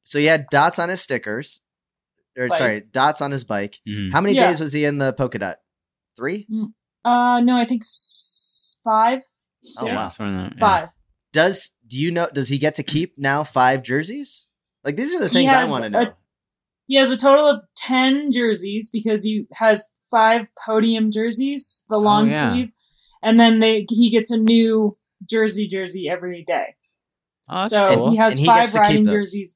[0.03, 1.61] So he had dots on his stickers,
[2.37, 2.57] or Bike.
[2.57, 3.79] sorry, dots on his bike.
[3.87, 4.11] Mhm.
[4.11, 4.49] How many Yeah.
[4.49, 5.57] days was he in the polka dot?
[6.17, 6.47] Three.
[7.05, 9.19] Uh no i think s- five
[9.81, 10.05] Oh, wow.
[10.05, 10.59] six, Something like that, yeah.
[10.67, 10.89] five
[11.31, 12.27] Does do you know?
[12.33, 14.47] Does he get to keep now five jerseys?
[14.83, 16.13] Like these are the things I want to a- know.
[16.87, 22.25] He has a total of 10 jerseys because he has five podium jerseys, the long
[22.25, 22.51] Oh, yeah.
[22.51, 22.71] sleeve,
[23.23, 24.97] and then they he gets a new
[25.29, 26.75] jersey jersey every day.
[27.47, 28.11] Oh, that's so cool.
[28.11, 29.55] he has he five gets to keep riding jerseys.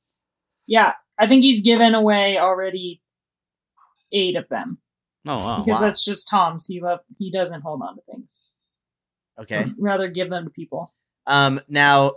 [0.68, 3.02] Yeah, I think he's given away already
[4.14, 4.78] eight of them
[5.26, 5.58] oh wow.
[5.66, 5.88] because wow.
[5.88, 6.66] that's just Tom's.
[6.68, 8.44] He love he doesn't hold on to things.
[9.40, 9.64] Okay.
[9.64, 10.94] He'd rather give them to people.
[11.26, 11.62] Um.
[11.68, 12.14] Now,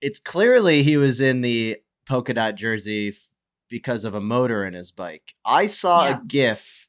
[0.00, 3.28] it's clearly he was in the polka dot jersey f-
[3.68, 5.34] because of a motor in his bike.
[5.44, 6.18] I saw Yeah.
[6.18, 6.88] a GIF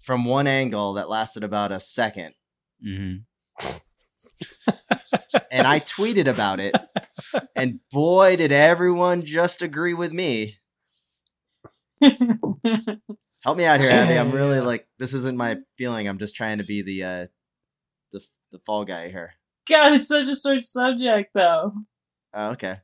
[0.00, 2.34] from one angle that lasted about a second,
[2.84, 3.24] Mhm.
[5.50, 6.74] and I tweeted about it.
[7.54, 10.56] And boy, did everyone just agree with me.
[13.42, 14.18] Help me out here, Abby.
[14.18, 14.62] I'm really Yeah.
[14.72, 16.08] like this isn't my feeling.
[16.08, 17.26] I'm just trying to be the uh
[18.12, 18.20] the
[18.52, 19.34] the fall guy here.
[19.68, 21.72] God, it's such a sore subject though.
[22.34, 22.78] Oh, okay.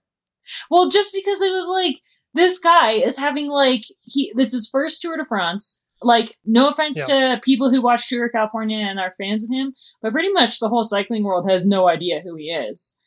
[0.71, 2.01] Well, just because it was like
[2.35, 5.83] this guy is having like he it's his first Tour de France.
[6.03, 9.73] Like, no offense to people who watch Tour of California and are fans of him,
[10.03, 12.99] but pretty much the whole cycling world has no idea who he is,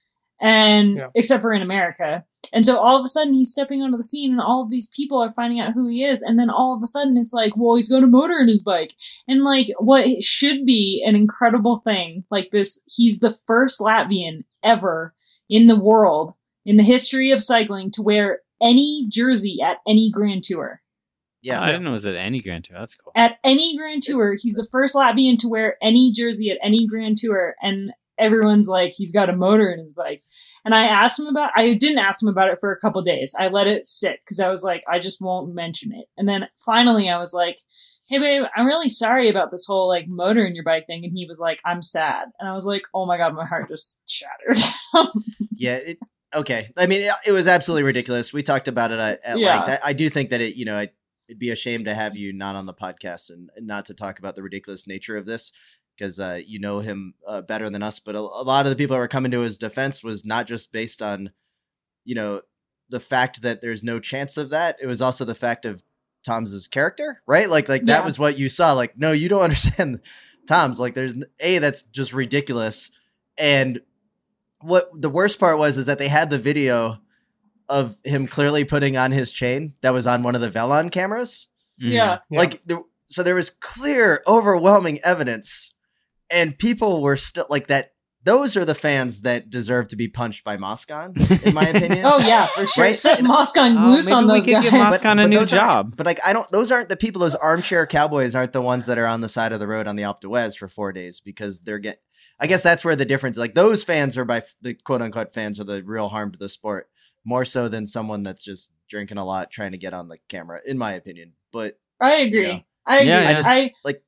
[0.41, 1.07] and Yeah.
[1.13, 2.25] except for in America.
[2.51, 4.87] And so all of a sudden he's stepping onto the scene, and all of these
[4.87, 6.21] people are finding out who he is.
[6.21, 8.63] And then all of a sudden it's like, well, he's got a motor in his
[8.63, 8.95] bike,
[9.27, 12.81] and like what should be an incredible thing like this.
[12.87, 15.13] He's the first Latvian ever
[15.49, 16.33] in the world
[16.65, 20.81] in the history of cycling to wear any jersey at any Grand Tour.
[21.41, 21.61] Yeah.
[21.61, 22.77] I didn't know it was at any Grand Tour.
[22.77, 23.13] That's cool.
[23.15, 27.17] At any Grand Tour, he's the first Latvian to wear any jersey at any Grand
[27.17, 30.23] Tour, and everyone's like, he's got a motor in his bike.
[30.65, 31.51] And I asked him about.
[31.55, 33.35] I didn't ask him about it for a couple days.
[33.39, 36.05] I let it sit because I was like, I just won't mention it.
[36.17, 37.57] And then finally, I was like,
[38.07, 41.03] Hey babe, I'm really sorry about this whole like motor in your bike thing.
[41.05, 42.25] And he was like, I'm sad.
[42.39, 44.57] And I was like, Oh my god, my heart just shattered.
[45.55, 45.75] Yeah.
[45.75, 45.99] It,
[46.33, 46.71] okay.
[46.77, 48.31] I mean, it, it was absolutely ridiculous.
[48.31, 49.59] We talked about it at, at Yeah.
[49.65, 49.81] length.
[49.83, 50.87] I, I do think that it, you know, I,
[51.27, 53.93] it'd be a shame to have you not on the podcast and, and not to
[53.93, 55.51] talk about the ridiculous nature of this
[55.99, 57.99] because uh, you know him uh, better than us.
[57.99, 60.47] But a, a lot of the people that were coming to his defense was not
[60.47, 61.31] just based on,
[62.05, 62.41] you know,
[62.89, 64.77] the fact that there's no chance of that.
[64.81, 65.83] It was also the fact of
[66.23, 67.49] Tom's character, right?
[67.49, 68.73] Like, like that was what you saw.
[68.73, 69.99] Like, no, you don't understand
[70.47, 70.79] Toms.
[70.79, 72.91] Like, there's a that's just ridiculous,
[73.37, 73.81] and
[74.61, 76.99] what the worst part was is that they had the video
[77.69, 81.47] of him clearly putting on his chain that was on one of the Velon cameras.
[81.77, 82.17] Yeah.
[82.29, 82.39] Yeah.
[82.39, 85.73] Like, there, so there was clear, overwhelming evidence,
[86.31, 87.91] and people were still like that.
[88.25, 91.13] Those are the fans that deserve to be punched by Moscon,
[91.45, 92.05] in my opinion.
[92.05, 92.83] Oh yeah, for sure.
[92.83, 92.95] Right?
[92.95, 94.63] Set Moscon Oh, loose maybe on we those could guys.
[94.65, 95.95] give Moscon a new job.
[95.95, 96.49] But like, I don't.
[96.51, 97.21] Those aren't the people.
[97.21, 99.95] Those armchair cowboys aren't the ones that are on the side of the road on
[99.95, 102.01] the Alpe d'Huez for four days because they're get.
[102.41, 103.37] I guess that's where the difference.
[103.37, 106.49] Like those fans are by the quote unquote fans are the real harm to the
[106.49, 106.89] sport
[107.25, 110.59] more so than someone that's just drinking a lot trying to get on the camera,
[110.65, 111.33] in my opinion.
[111.53, 112.47] But I agree.
[112.47, 112.61] know.
[112.85, 113.07] I agree.
[113.09, 114.03] Yeah, I just- I like,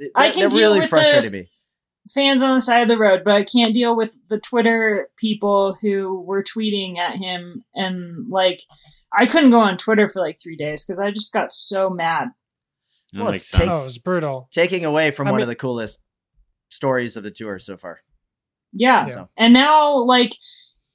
[0.00, 1.50] it, I can that deal really with frustrated the- me.
[2.12, 5.76] fans on the side of the road, but I can't deal with the Twitter people
[5.80, 8.62] who were tweeting at him and like
[9.16, 12.28] I couldn't go on Twitter for like three days because I just got so mad.
[13.14, 13.70] Well, it's take- sense.
[13.76, 14.48] Oh, it was brutal.
[14.52, 16.00] Taking away from I one mean- of the coolest
[16.70, 18.00] stories of the tour so far.
[18.72, 19.02] Yeah.
[19.08, 19.14] Yeah.
[19.14, 20.36] So And now like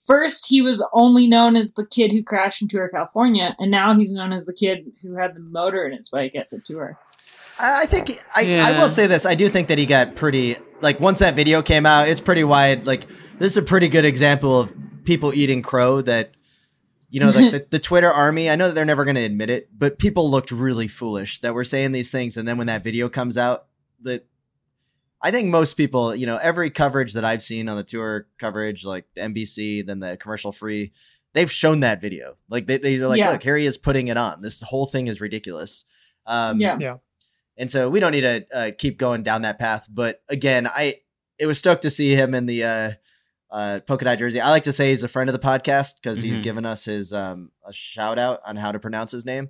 [0.05, 3.93] first he was only known as the kid who crashed in Tour California, and now
[3.97, 6.97] he's known as the kid who had the motor in his bike at the tour.
[7.59, 9.25] I I think I, I will say this.
[9.25, 12.43] I do think that he got pretty like once that video came out, it's pretty
[12.43, 12.85] wide.
[12.85, 13.05] Like
[13.39, 16.31] this is a pretty good example of people eating crow that
[17.09, 19.69] you know, like the, the Twitter army, I know that they're never gonna admit it,
[19.77, 23.07] but people looked really foolish that were saying these things and then when that video
[23.09, 23.67] comes out,
[24.01, 24.25] that
[25.21, 28.83] I think most people, you know, every coverage that I've seen on the tour coverage,
[28.83, 30.91] like the NBC, then the commercial free,
[31.33, 32.35] they've shown that video.
[32.49, 33.31] Like they, they're like, Yeah.
[33.31, 34.41] look, here he is putting it on.
[34.41, 35.85] This whole thing is ridiculous.
[36.27, 36.97] Um, Yeah.
[37.57, 39.87] And so we don't need to uh, keep going down that path.
[39.89, 40.97] But again, I
[41.39, 42.91] it was stoked to see him in the uh,
[43.51, 44.41] uh, polka dot jersey.
[44.41, 46.43] I like to say he's a friend of the podcast because he's Mhm.
[46.43, 49.49] given us his um, a shout out on how to pronounce his name.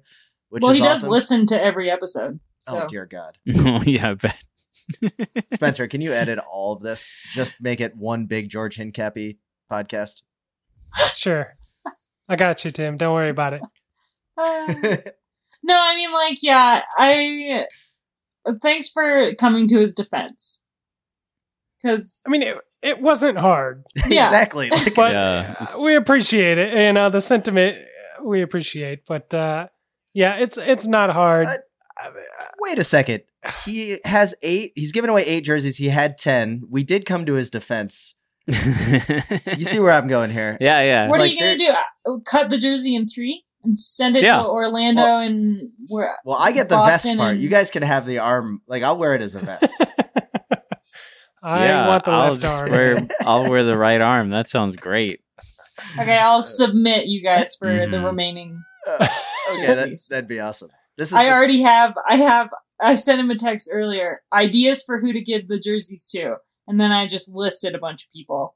[0.50, 1.10] Which well, is he does awesome.
[1.10, 2.40] listen to every episode.
[2.60, 4.38] So Oh dear God, oh yeah, I bet.
[5.54, 7.16] Spencer, can you edit all of this?
[7.34, 9.38] Just make it one big George Hincapie
[9.72, 10.22] podcast.
[11.16, 11.56] Sure.
[12.30, 12.98] I got you, Tim.
[12.98, 13.62] Don't worry about it.
[14.38, 14.66] Uh,
[15.64, 17.66] no, I mean, like, yeah, I.
[18.62, 20.64] Thanks for coming to his defense.
[21.82, 23.84] Because, I mean, it, it wasn't hard.
[24.08, 24.26] Yeah.
[24.26, 24.70] exactly.
[24.70, 25.56] Like, But Yeah.
[25.60, 26.74] uh, we appreciate it.
[26.78, 27.78] You know, the sentiment
[28.20, 29.06] uh, we appreciate.
[29.06, 29.68] But uh,
[30.14, 31.48] yeah, it's it's not hard.
[31.48, 31.58] Uh,
[32.04, 32.10] uh,
[32.60, 33.22] wait a second.
[33.64, 34.74] He has eight.
[34.76, 35.78] He's given away eight jerseys.
[35.78, 36.64] He had ten.
[36.70, 38.16] We did come to his defense.
[39.58, 40.58] You see where I'm going here?
[40.60, 41.08] yeah, yeah.
[41.10, 41.72] what are you going to do?
[41.72, 44.38] Uh, Cut the jersey in three and send it Yeah.
[44.44, 46.16] to Orlando Well- and where?
[46.26, 47.34] Well, I get the Boston vest part.
[47.34, 48.62] and- You guys can have the arm.
[48.68, 49.74] Like I'll wear it as a vest.
[51.44, 52.72] I yeah, want the I'll left arm.
[52.72, 54.30] wear I'll wear the right arm.
[54.32, 55.20] That sounds great.
[56.00, 58.06] Okay, I'll submit you guys for the Mhm.
[58.06, 58.64] remaining.
[58.88, 59.08] okay,
[59.68, 60.08] that, Jerseys.
[60.10, 60.70] that'd be awesome.
[60.98, 61.94] This is I the- already have.
[62.10, 62.50] I have.
[62.82, 64.22] I sent him a text earlier.
[64.34, 68.04] Ideas for who to give the jerseys to, and then I just listed a bunch
[68.04, 68.56] of people.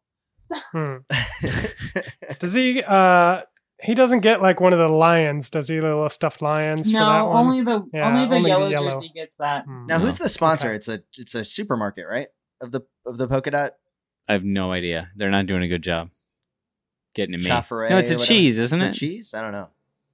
[0.72, 0.96] Hmm.
[2.40, 2.82] Does he?
[2.82, 3.42] Uh,
[3.82, 5.76] he doesn't get like one of the lions, does he?
[5.78, 7.46] The little stuffed lions for that No, one.
[7.46, 8.92] only the Yeah, only the only the yellow, yellow.
[8.92, 9.66] jersey gets that.
[9.66, 9.86] Hmm.
[9.88, 10.68] now, who's the sponsor?
[10.68, 10.76] Okay.
[10.76, 12.28] It's a it's a supermarket, right?
[12.62, 13.74] Of the of the polka dot
[14.28, 15.10] I have no idea.
[15.16, 16.10] They're not doing a good job
[17.16, 17.46] getting to me.
[17.46, 18.98] Chafferet No, it's a cheese, isn't It's it?
[18.98, 19.34] a cheese?
[19.34, 19.70] I don't know.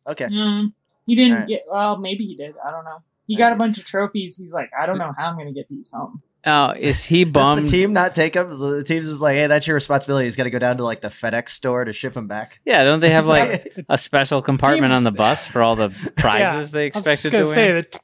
[0.07, 0.25] Okay.
[0.25, 0.73] Mm,
[1.05, 1.47] he didn't Alright.
[1.49, 1.63] get.
[1.69, 2.55] Well, maybe he did.
[2.65, 2.99] I don't know.
[3.27, 4.37] He got a bunch of trophies.
[4.37, 6.21] He's like, I don't know how I'm going to get these home.
[6.47, 8.59] Oh, is he Does the team not take them?
[8.59, 10.25] The team's just like, hey, that's your responsibility.
[10.25, 12.59] He's got to go down to like the FedEx store to ship them back.
[12.65, 16.69] yeah, don't they have like a special compartment on the bus for all the prizes
[16.71, 17.75] they I was expected just gonna to say win?
[17.77, 17.99] that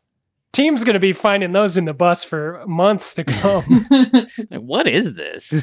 [0.54, 3.86] team's gonna be finding those in the bus for months to come.
[4.50, 5.54] Like, what is this?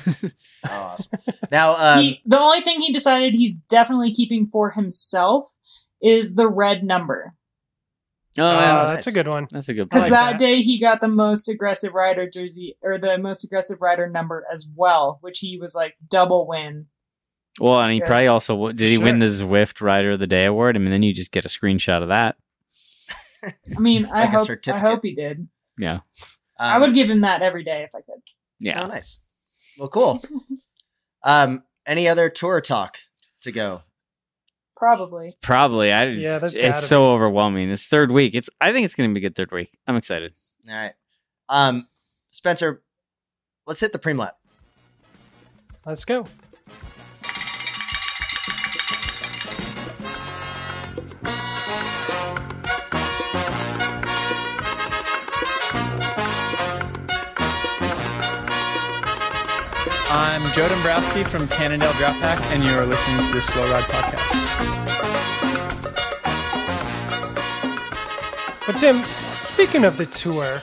[0.65, 1.11] Oh, awesome.
[1.51, 5.47] Now, um, he, the only thing he decided he's definitely keeping for himself
[6.01, 7.35] is the red number.
[8.39, 8.67] Oh, Uh, yeah.
[8.85, 8.95] nice.
[8.97, 9.47] That's a good one.
[9.51, 10.39] that's a good Because like that, that.
[10.39, 14.67] day he got the most aggressive rider jersey or the most aggressive rider number as
[14.75, 16.87] well, which he was like double win.
[17.61, 20.77] Well, and he probably also did he win the Zwift Rider of the Day award?
[20.77, 22.37] I mean, then you just get a screenshot of that.
[23.45, 25.49] I mean, I Like hope I hope he did.
[25.77, 26.01] Yeah,
[26.59, 28.21] I um, would give him that every day if I could.
[28.61, 28.83] yeah.
[28.83, 29.21] Oh, nice.
[29.79, 30.23] Well, cool.
[31.25, 32.99] um, any other tour talk
[33.43, 33.83] to go?
[34.79, 35.35] Probably.
[35.43, 35.93] Probably.
[35.93, 37.69] I Yeah, there's gotta it's so overwhelming.
[37.69, 38.37] It's third week.
[38.37, 39.77] It's I think it's gonna be a good third week.
[39.89, 40.35] I'm excited.
[40.69, 40.93] All right.
[41.49, 41.89] Um,
[42.31, 42.83] Spencer,
[43.67, 44.37] let's hit the preem lap.
[45.85, 46.27] Let's go.
[60.11, 64.37] I'm Joe Dombrowski from Cannondale Drapac, and you are listening to the Slow Ride Podcast.
[68.67, 69.03] But Tim,
[69.41, 70.63] speaking of the tour,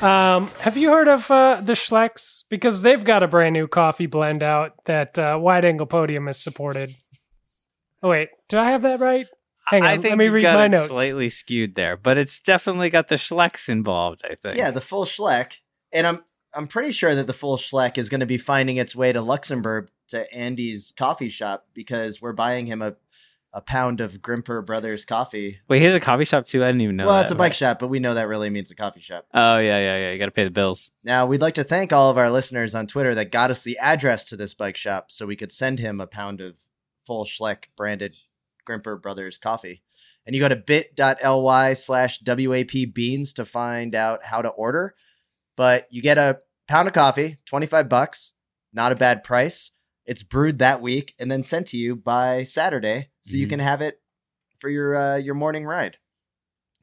[0.00, 2.42] um, have you heard of uh, the Schlecks?
[2.48, 6.38] Because they've got a brand new coffee blend out that uh, Wide Angle Podium has
[6.40, 6.92] supported.
[8.02, 9.26] Oh wait, do I have that right?
[9.68, 10.88] Hang on, I think let me you've read got my it notes.
[10.88, 14.22] slightly skewed there, but it's definitely got the Schlecks involved.
[14.28, 14.56] I think.
[14.56, 15.58] Yeah, the full Schleck,
[15.92, 16.24] and I'm
[16.54, 19.20] I'm pretty sure that the full Schleck is going to be finding its way to
[19.20, 22.94] Luxembourg to Andy's coffee shop because we're buying him a
[23.54, 25.60] a pound of Grimpeur Brothers coffee.
[25.68, 26.64] Wait, here's a coffee shop too.
[26.64, 27.04] I didn't even know.
[27.04, 27.22] well, that.
[27.22, 29.26] it's a bike shop, but we know that really means a coffee shop.
[29.34, 30.10] Oh yeah, yeah, yeah.
[30.12, 30.90] You got to pay the bills.
[31.04, 33.76] Now, we'd like to thank all of our listeners on Twitter that got us the
[33.78, 36.54] address to this bike shop so we could send him a pound of
[37.06, 38.16] full Schleck branded
[38.64, 39.82] Grimpeur Brothers coffee.
[40.24, 44.94] And you go to bit.ly slash WAP beans to find out how to order.
[45.56, 48.32] But you get a pound of coffee, 25 bucks,
[48.72, 49.72] not a bad price.
[50.06, 53.50] It's brewed that week and then sent to you by Saturday so you Mhm.
[53.50, 54.00] can have it
[54.60, 55.98] for your uh, your morning ride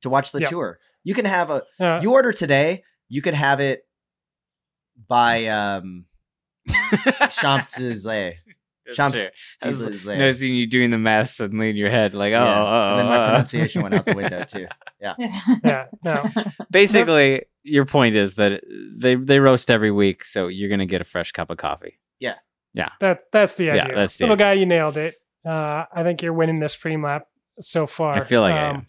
[0.01, 0.49] to watch the Yeah.
[0.49, 0.79] tour.
[1.03, 3.87] You can have a Uh, you order today, you could have it
[5.07, 6.05] by um
[7.31, 7.77] Champs
[8.89, 8.95] Elysees.
[8.97, 9.31] Champs Sure.
[9.61, 10.05] I was Elysees.
[10.05, 12.63] noticing you doing the math suddenly in your head, like, oh, Yeah.
[12.63, 13.25] oh, and then my oh, oh.
[13.27, 14.67] pronunciation went out the window too.
[15.01, 15.15] yeah,
[15.63, 16.25] yeah, no.
[16.71, 18.61] Basically, your point is that
[18.95, 21.99] they they roast every week, so you're gonna get a fresh cup of coffee.
[22.19, 22.35] Yeah,
[22.73, 22.89] yeah.
[22.99, 23.95] That that's the Yeah, idea.
[23.95, 24.45] that's the Little idea.
[24.45, 25.15] guy, you nailed it.
[25.45, 27.27] Uh, I think you're winning this stream lap
[27.59, 28.13] so far.
[28.15, 28.85] I feel like I Um, am.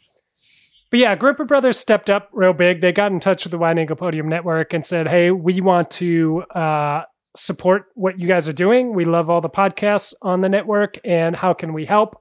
[0.91, 2.81] But yeah, Grimpeur Brothers stepped up real big.
[2.81, 5.89] They got in touch with the Wide Angle Podium Network and said, "Hey, we want
[5.93, 7.03] to uh,
[7.41, 8.95] support what you guys are doing.
[8.95, 12.21] We love all the podcasts on the network, and how can we help?"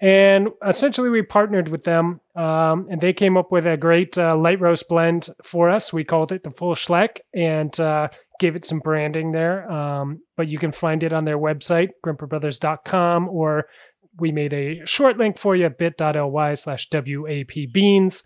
[0.00, 4.36] And essentially, we partnered with them, um, and they came up with a great uh,
[4.36, 5.92] light roast blend for us.
[5.92, 8.08] We called it the Full Schleck, and uh,
[8.40, 9.70] gave it some branding there.
[9.70, 13.66] Um, but you can find it on their website, grimpeurbrothers.com, or
[14.18, 18.24] we made a short link for you, bit.ly slash WAP beans.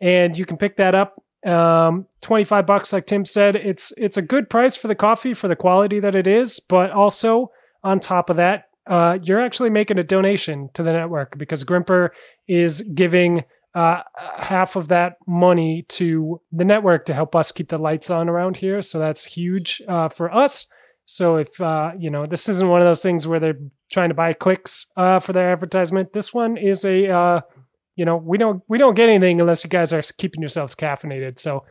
[0.00, 1.22] And you can pick that up.
[1.46, 3.54] Um, 25 bucks, like Tim said.
[3.56, 6.90] It's it's a good price for the coffee for the quality that it is, but
[6.90, 7.52] also
[7.84, 12.12] on top of that, uh, you're actually making a donation to the network because Grimpeur
[12.48, 14.02] is giving uh,
[14.36, 18.56] half of that money to the network to help us keep the lights on around
[18.56, 18.82] here.
[18.82, 20.66] So that's huge uh, for us.
[21.04, 23.58] So if uh, you know, this isn't one of those things where they're
[23.90, 26.12] trying to buy clicks uh, for their advertisement.
[26.12, 27.40] This one is a, uh,
[27.98, 31.38] you know, we don't we don't get anything unless you guys are keeping yourselves caffeinated.
[31.38, 31.64] So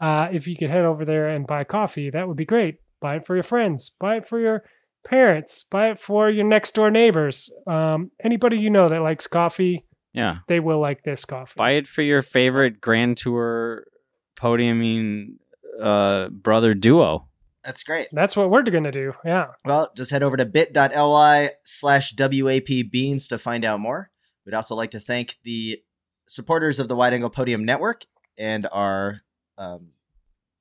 [0.00, 2.76] uh, if you could head over there and buy coffee, that would be great.
[3.00, 3.90] Buy it for your friends.
[4.00, 4.62] Buy it for your
[5.04, 5.64] parents.
[5.70, 7.50] Buy it for your next door neighbors.
[7.66, 11.54] Um, anybody you know that likes coffee, Yeah, they will like this coffee.
[11.56, 13.84] buy it for your favorite Grand Tour
[14.36, 15.36] podiuming
[15.80, 17.28] uh, brother duo.
[17.64, 18.08] That's great.
[18.12, 19.12] That's what we're gonna do.
[19.24, 19.46] Yeah.
[19.64, 24.10] Well, just head over to bit.ly slash WAP beans to find out more.
[24.44, 25.82] We'd also like to thank the
[26.26, 28.04] supporters of the Wide Angle Podium Network
[28.38, 29.20] and our
[29.58, 29.90] um,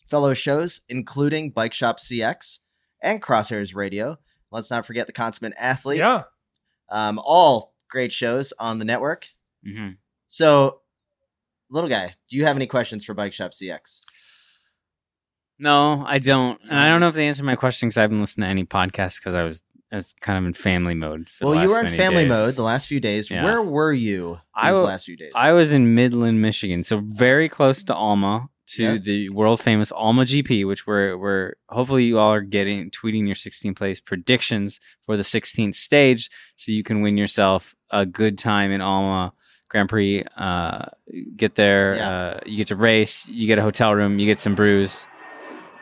[0.07, 2.59] fellow shows, including Bike Shop CX
[3.01, 4.17] and Crosshairs Radio.
[4.51, 5.99] Let's not forget the Consummate Athlete.
[5.99, 6.23] Yeah.
[6.89, 9.27] Um, all great shows on the network.
[9.65, 9.91] hmm
[10.27, 10.81] So,
[11.69, 14.01] little guy, do you have any questions for Bike Shop CX?
[15.57, 18.19] No, I don't, and I don't know if they answer my question because I haven't
[18.19, 21.29] listened to any podcasts because I was I was kind of in family mode.
[21.29, 22.29] For the Well, you were in family days.
[22.29, 23.29] mode the last few days.
[23.29, 23.43] Yeah.
[23.43, 25.31] Where were you these I w- last few days?
[25.35, 28.97] I was in Midland, Michigan, so very close to Alma, to Yeah.
[28.97, 33.35] the world famous Alma GP, which we're we're hopefully you all are getting tweeting your
[33.35, 38.71] 16th place predictions for the 16th stage, so you can win yourself a good time
[38.71, 39.33] in Alma
[39.67, 40.23] Grand Prix.
[40.37, 40.85] Uh,
[41.35, 42.09] get there, Yeah.
[42.09, 45.05] uh, you get to race, you get a hotel room, you get some brews.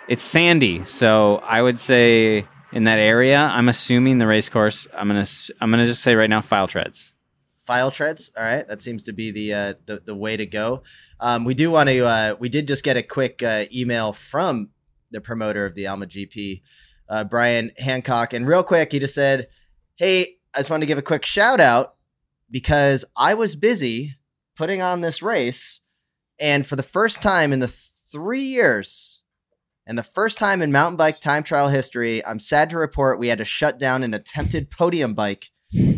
[0.07, 4.87] It's sandy, so I would say in that area, I'm assuming the race course.
[4.93, 5.25] I'm gonna
[5.59, 7.13] I'm gonna just say right now, file treads.
[7.63, 8.31] file treads.
[8.37, 10.83] All right, that seems to be the uh, the, the way to go.
[11.19, 12.05] Um, we do want to.
[12.05, 14.69] Uh, we did just get a quick uh, email from
[15.11, 16.61] the promoter of the Alma GP,
[17.09, 19.47] uh, Brian Hancock, and real quick, he just said,
[19.95, 21.95] "Hey, I just wanted to give a quick shout out
[22.51, 24.15] because I was busy
[24.55, 25.81] putting on this race,
[26.39, 29.18] and for the first time in the three years."
[29.89, 33.27] And the first time in mountain bike time trial history, I'm sad to report we
[33.29, 35.47] had to shut down an attempted podium bike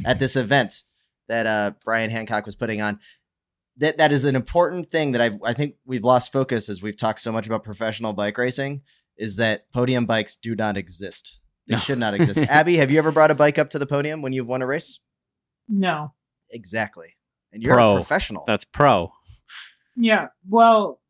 [0.06, 0.84] at this event
[1.28, 3.00] that uh, Brian Hancock was putting on.
[3.78, 6.96] That that is an important thing that I I think we've lost focus as we've
[6.98, 8.82] talked so much about professional bike racing.
[9.18, 11.40] Is that podium bikes do not exist?
[11.68, 11.82] They No.
[11.82, 12.40] should not exist.
[12.50, 14.68] Abby, have you ever brought a bike up to the podium when you've won a
[14.68, 15.00] race?
[15.68, 16.14] No.
[16.50, 17.18] Exactly.
[17.52, 17.94] And you're Pro.
[17.94, 18.46] a professional.
[18.48, 19.12] That's pro.
[19.98, 20.28] Yeah.
[20.50, 21.02] Well,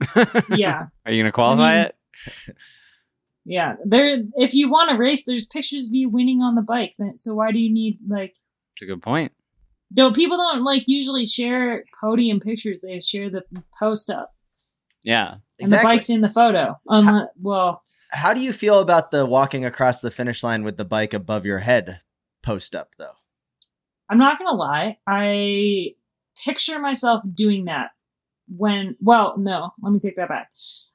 [0.50, 0.86] yeah.
[1.04, 1.93] Are you gonna qualify mean- it?
[3.44, 3.76] Yeah.
[3.84, 6.94] There if you want to race, there's pictures of you winning on the bike.
[7.16, 8.34] So why do you need like
[8.74, 9.32] It's a good point.
[9.92, 13.42] don't people don't like usually share podium pictures, they share the
[13.78, 14.32] post up.
[15.02, 15.36] Yeah.
[15.60, 16.78] And the bike's in the photo.
[16.88, 20.84] Unless, well, How do you feel about the walking across the finish line with the
[20.84, 22.00] bike above your head
[22.42, 23.16] post up though?
[24.08, 24.98] I'm not gonna lie.
[25.06, 25.94] I
[26.44, 27.90] picture myself doing that
[28.48, 28.96] when.
[29.00, 29.72] Well, no.
[29.82, 30.50] Let me take that back.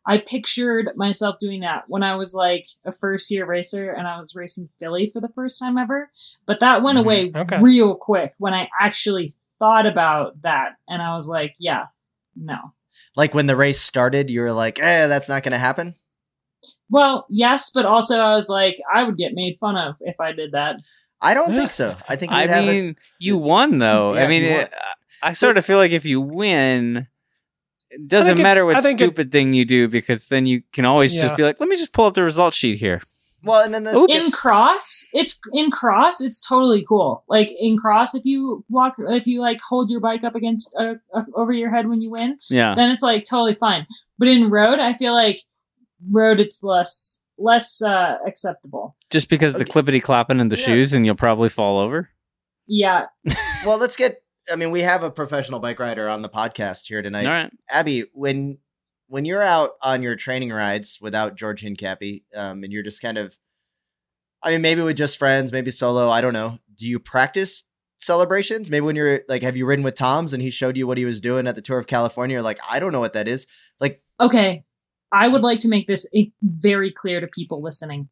[0.05, 4.17] I pictured myself doing that when I was like a first year racer and I
[4.17, 6.09] was racing Philly for the first time ever.
[6.45, 7.01] But that went Mhm.
[7.01, 7.59] away Okay.
[7.61, 11.87] real quick when I actually thought about that, and I was like, yeah,
[12.35, 12.73] no.
[13.15, 15.95] Like when the race started, you were like, "Eh, that's not going to happen."
[16.89, 20.31] Well, yes, but also I was like, I would get made fun of if I
[20.31, 20.81] did that.
[21.21, 21.55] I don't Yeah.
[21.55, 21.95] think so.
[22.07, 24.13] I think you I would have mean, you won though.
[24.15, 24.73] Yeah, I mean, it,
[25.21, 27.07] I sort of feel like if you win,
[27.91, 30.85] it doesn't matter I what think it- stupid thing you do because then you can
[30.85, 31.23] always Yeah.
[31.23, 33.01] just be like, let me just pull up the result sheet here.
[33.43, 34.13] Well, and then this Oops.
[34.13, 39.25] in cross it's in cross it's totally cool like in cross if you walk if
[39.27, 42.37] you like hold your bike up against uh, uh, over your head when you win
[42.49, 42.75] Yeah.
[42.75, 43.87] then it's like totally fine
[44.17, 45.39] but in road i feel like
[46.11, 50.65] road it's less less uh acceptable Just because the clippity clapping in the Yeah.
[50.65, 52.09] shoes and you'll probably fall over.
[52.67, 53.05] yeah
[53.65, 54.21] well, let's get.
[54.51, 57.25] I mean, we have a professional bike rider on the podcast here tonight.
[57.25, 57.51] All right.
[57.69, 58.57] Abby, when
[59.07, 63.17] when you're out on your training rides without George Hincapie, um, and you're just kind
[63.17, 63.35] of,
[64.43, 66.59] I mean, maybe with just friends, maybe solo, I don't know.
[66.75, 67.63] Do you practice
[67.97, 68.69] celebrations?
[68.69, 71.05] Maybe when you're like, have you ridden with Toms and he showed you what he
[71.05, 72.35] was doing at the Tour of California?
[72.35, 73.47] You're like, I don't know what that is.
[73.79, 74.63] Like, okay
[75.11, 76.05] i would like to make this
[76.43, 78.09] very clear to people listening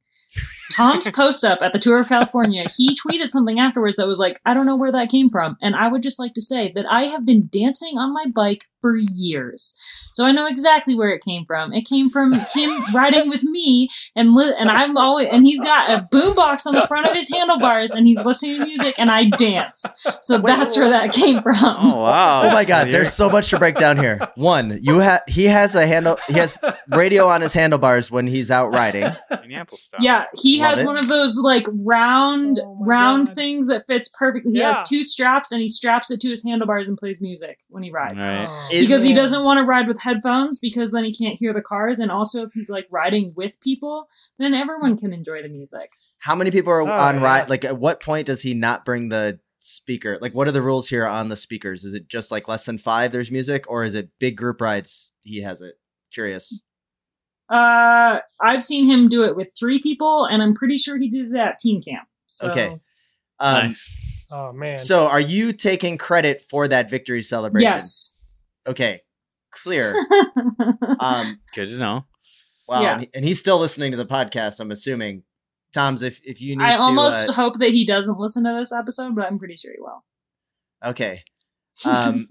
[0.72, 4.40] Tom's post up at the Tour of California, he tweeted something afterwards that was like,
[4.46, 5.58] I don't know where that came from.
[5.62, 8.66] And I would just like to say that I have been dancing on my bike
[8.82, 9.76] for years.
[10.14, 11.74] So I know exactly where it came from.
[11.74, 15.90] It came from him riding with me and li- and I'm always and he's got
[15.90, 19.26] a boombox on the front of his handlebars and he's listening to music and I
[19.30, 19.84] dance.
[20.22, 21.56] So that's where that came from.
[21.60, 22.42] Oh wow.
[22.44, 24.20] oh my God, you're- there's so much to break down here.
[24.36, 26.58] One, you have he has a handle, he has
[26.92, 29.12] radio on his handlebars when he's out riding.
[29.42, 30.00] Minneapolis style.
[30.04, 30.86] Yeah, he Love has it.
[30.86, 33.36] one of those like round Oh round God.
[33.36, 34.52] things that fits perfectly.
[34.54, 34.74] He Yeah.
[34.74, 37.92] has two straps and he straps it to his handlebars and plays music when he
[37.92, 38.26] rides.
[38.26, 38.48] Right.
[38.50, 41.54] Oh, Is- Because he doesn't want to ride with headphones because then he can't hear
[41.54, 44.08] the cars and also if he's like riding with people,
[44.40, 45.92] then everyone can enjoy the music.
[46.20, 47.24] How many people are Oh, on yeah.
[47.24, 47.50] ride?
[47.50, 50.18] Like, at what point does he not bring the speaker?
[50.22, 51.84] Like, what are the rules here on the speakers?
[51.84, 53.12] Is it just like less than five?
[53.12, 55.14] There's music, or is it big group rides?
[55.22, 55.76] He has it.
[56.12, 56.62] Curious.
[57.50, 61.32] Uh I've seen him do it with three people and I'm pretty sure he did
[61.32, 62.08] it at team camp.
[62.28, 62.80] So Okay.
[63.40, 64.26] Um, nice.
[64.32, 64.76] Oh man.
[64.76, 67.70] So, are you taking credit for that victory celebration?
[67.72, 68.22] Yes.
[68.68, 69.02] Okay.
[69.52, 69.94] Clear.
[71.00, 71.40] um.
[71.56, 72.06] Good to know.
[72.68, 72.82] Wow.
[72.82, 72.92] Yeah.
[72.94, 74.60] And, he- and he's still listening to the podcast.
[74.60, 75.24] I'm assuming.
[75.74, 76.82] Toms, if if you need I to.
[76.82, 79.80] almost uh, hope that he doesn't listen to this episode, but I'm pretty sure he
[79.82, 80.04] will.
[80.84, 81.24] okay.
[81.86, 82.26] Um.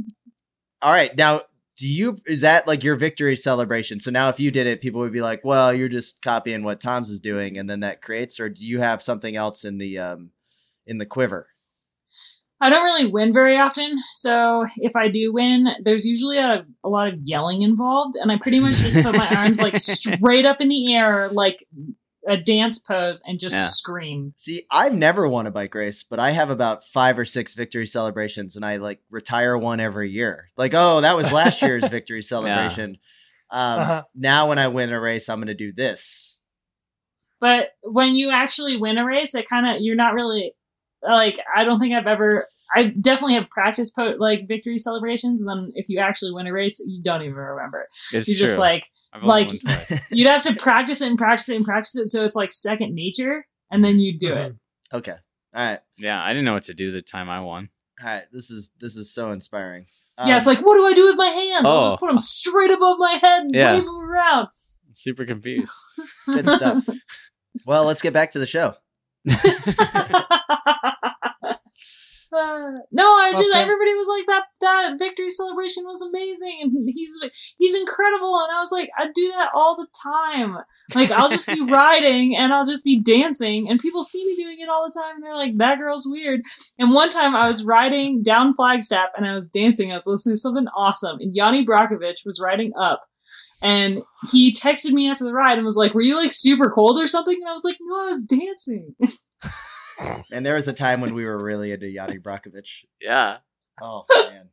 [0.83, 1.17] all right.
[1.17, 1.43] Now,
[1.77, 4.01] do you is that like your victory celebration?
[4.01, 6.81] So now, if you did it, people would be like, "Well, you're just copying what
[6.81, 8.41] Toms is doing," and then that creates.
[8.41, 10.31] Or do you have something else in the um
[10.87, 11.49] in the quiver?
[12.59, 16.89] I don't really win very often, so if I do win, there's usually a, a
[16.89, 20.63] lot of yelling involved, and I pretty much just put my arms like straight up
[20.63, 21.67] in the air, like
[22.27, 23.67] a dance pose, and just Yeah.
[23.67, 24.33] scream.
[24.37, 27.87] See, I've never won a bike race, but I have about five or six victory
[27.87, 30.49] celebrations, and I like retire one every year.
[30.57, 32.99] Like, oh, that was last year's victory celebration.
[33.51, 34.03] Um, Uh-huh.
[34.15, 36.41] Now, when I win a race, I'm going to do this.
[37.41, 40.55] But when you actually win a race, it kind of you're not really
[41.03, 42.47] like I don't think I've ever.
[42.75, 46.53] I definitely have practiced po- like victory celebrations, and then if you actually win a
[46.53, 47.87] race, you don't even remember.
[48.13, 48.47] It's You're true.
[48.49, 48.87] just like
[49.23, 50.01] like- twice.
[50.11, 52.95] you'd have to practice it and practice it and practice it, so it's like second
[52.95, 54.55] nature, and then you do it.
[54.93, 55.15] Okay.
[55.55, 55.81] All right.
[55.99, 57.71] Yeah, I didn't know what to do the time I won.
[58.03, 58.25] All right.
[58.33, 59.87] This is this is so inspiring.
[60.25, 61.67] yeah, it's Um, like, what do I do with my hands?
[61.67, 61.89] I'll Oh.
[61.91, 63.73] just put them straight above my head and Yeah.
[63.75, 64.49] wave them around.
[64.95, 65.73] Super confused.
[66.27, 66.87] good stuff.
[67.67, 68.75] well, let's get back to the show.
[72.33, 74.45] Uh, no, I just everybody was like that.
[74.61, 77.13] That victory celebration was amazing, and he's
[77.59, 78.41] he's incredible.
[78.43, 80.59] And I was like, I do that all the time.
[80.95, 84.59] Like I'll just be riding and I'll just be dancing, and people see me doing
[84.61, 86.41] it all the time, and they're like, that girl's weird.
[86.79, 89.93] And one time I was riding down Flagstaff and I was dancing.
[89.93, 93.03] I was listening to something awesome, and Yanni Brajkovic was riding up.
[93.63, 96.99] And he texted me after the ride and was like, "Were you like super cold
[96.99, 98.95] or something?" And I was like, "No, I was dancing."
[100.33, 102.85] And there was a time when we were really into Yanni Brajkovic.
[103.01, 103.39] Yeah.
[103.81, 104.49] Oh man,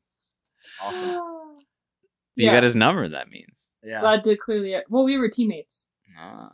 [0.82, 1.22] awesome.
[2.36, 3.68] You got his number, that means.
[3.84, 4.00] Yeah.
[4.00, 4.76] Glad to clearly.
[4.90, 5.88] Well, we were teammates
[6.20, 6.50] Ah.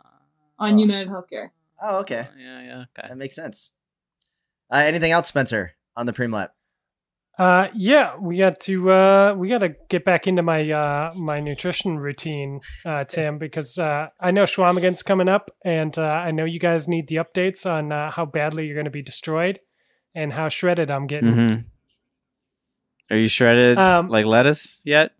[0.59, 0.77] on Oh.
[0.77, 1.51] United Healthcare.
[1.81, 2.27] Oh, okay.
[2.37, 3.07] Yeah, yeah, okay.
[3.07, 3.73] That makes sense.
[4.69, 6.53] Uh, anything else, Spencer, on the preem lap?
[7.39, 11.39] Uh, yeah, we got to uh, we got to get back into my uh, my
[11.39, 16.43] nutrition routine, uh, Tim, because uh, I know Schwamigan's coming up, and uh, I know
[16.43, 19.61] you guys need the updates on uh, how badly you're going to be destroyed
[20.13, 21.33] and how shredded I'm getting.
[21.33, 21.55] hmm
[23.09, 25.13] Are you shredded Um, like lettuce yet?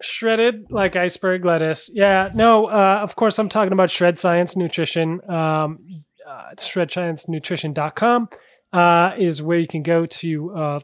[0.00, 1.90] Shredded like iceberg lettuce.
[1.92, 5.28] Yeah, no, uh, of course I'm talking about Shred Science Nutrition.
[5.28, 8.28] Um, uh, it's shredsciencenutrition.com
[8.72, 10.80] uh, is where you can go to uh,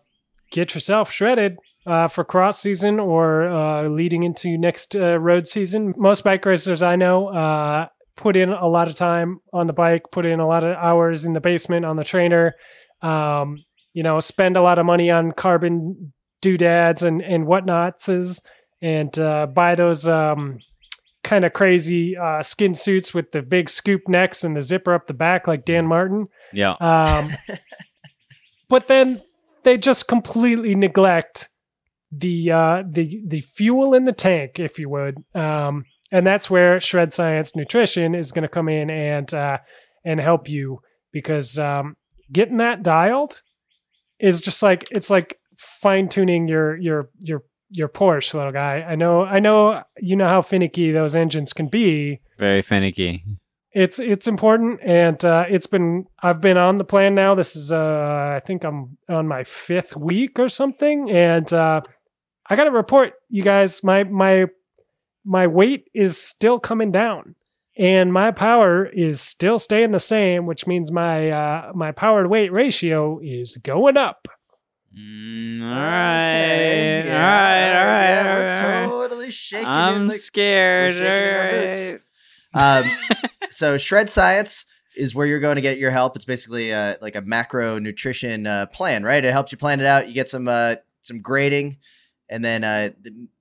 [0.50, 5.94] get yourself shredded uh, for cross season or uh, leading into next uh, road season.
[5.96, 10.04] Most bike racers I know uh, put in a lot of time on the bike,
[10.10, 12.54] put in a lot of hours in the basement on the trainer.
[13.02, 18.08] Um, you know, spend a lot of money on carbon doodads and and whatnots
[18.82, 20.58] and uh, buy those um,
[21.24, 25.06] kind of crazy uh, skin suits with the big scoop necks and the zipper up
[25.06, 26.28] the back like Dan Martin.
[26.52, 26.74] Yeah.
[26.74, 27.32] Um,
[28.68, 29.22] but then
[29.64, 31.48] they just completely neglect
[32.12, 35.16] the uh, the the fuel in the tank, if you would.
[35.34, 39.58] Um, and that's where Shred Science Nutrition is going to come in and uh,
[40.04, 40.78] and help you
[41.12, 41.96] because um,
[42.30, 43.42] getting that dialed
[44.20, 48.82] is just like it's like fine tuning your your your your Porsche, little guy.
[48.88, 53.22] I know I know you know how finicky those engines can be Very finicky.
[53.72, 57.72] it's it's important and uh, it's been i've been on the plan now this is
[57.72, 61.80] uh i think i'm on my fifth week or something and uh
[62.48, 64.46] i gotta report you guys my my
[65.24, 67.34] my weight is still coming down
[67.76, 72.28] and my power is still staying the same which means my uh my power to
[72.28, 74.28] weight ratio is going up
[74.96, 77.06] Mm, all Okay, right.
[77.06, 77.80] yeah, all right.
[77.80, 78.54] All right.
[78.62, 79.66] yeah, all we're totally shaking.
[79.68, 81.00] I'm the, scared.
[81.02, 82.04] our boots.
[82.54, 84.64] Um, so Shred Science
[84.96, 86.14] is where you're going to get your help.
[86.16, 89.24] It's basically uh, like a macro nutrition uh, plan, right?
[89.24, 90.06] It helps you plan it out.
[90.06, 91.78] You get some uh, some grading,
[92.28, 92.90] and then uh,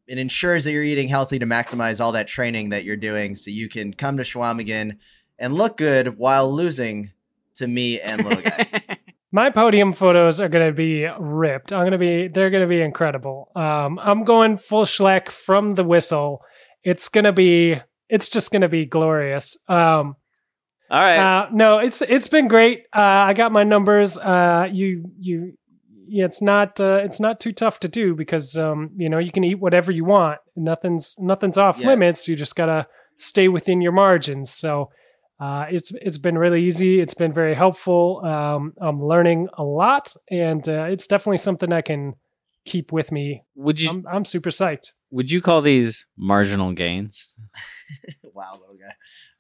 [0.07, 3.51] it ensures that you're eating healthy to maximize all that training that you're doing, so
[3.51, 4.97] you can come to Schwamigan
[5.37, 7.11] and look good while losing
[7.55, 8.92] to me and little guy.
[9.33, 11.73] My podium photos are going to be ripped.
[11.73, 13.49] I'm going to be, they're going to be incredible.
[13.55, 16.41] Um, I'm going full Schleck from the whistle.
[16.83, 19.57] It's going to be, it's just going to be glorious.
[19.67, 20.15] Um,
[20.91, 21.17] all right.
[21.17, 22.83] uh, no, it's, it's been great.
[22.95, 24.19] Uh, I got my numbers.
[24.19, 25.53] Uh, you, you,
[26.07, 29.31] yeah, it's not, uh, it's not too tough to do because, um, you know, you
[29.31, 30.41] can eat whatever you want.
[30.55, 31.87] Nothing's, nothing's off Yeah.
[31.87, 32.27] limits.
[32.27, 32.85] You just got to
[33.17, 34.51] stay within your margins.
[34.51, 34.91] So,
[35.39, 36.99] uh, it's it's been really easy.
[36.99, 38.23] It's been very helpful.
[38.23, 42.15] Um, I'm learning a lot, and uh, it's definitely something I can
[42.65, 43.43] keep with me.
[43.55, 44.93] would you I'm, I'm super psyched.
[45.11, 47.29] would you call these marginal gains?
[48.23, 48.93] wow, little guy.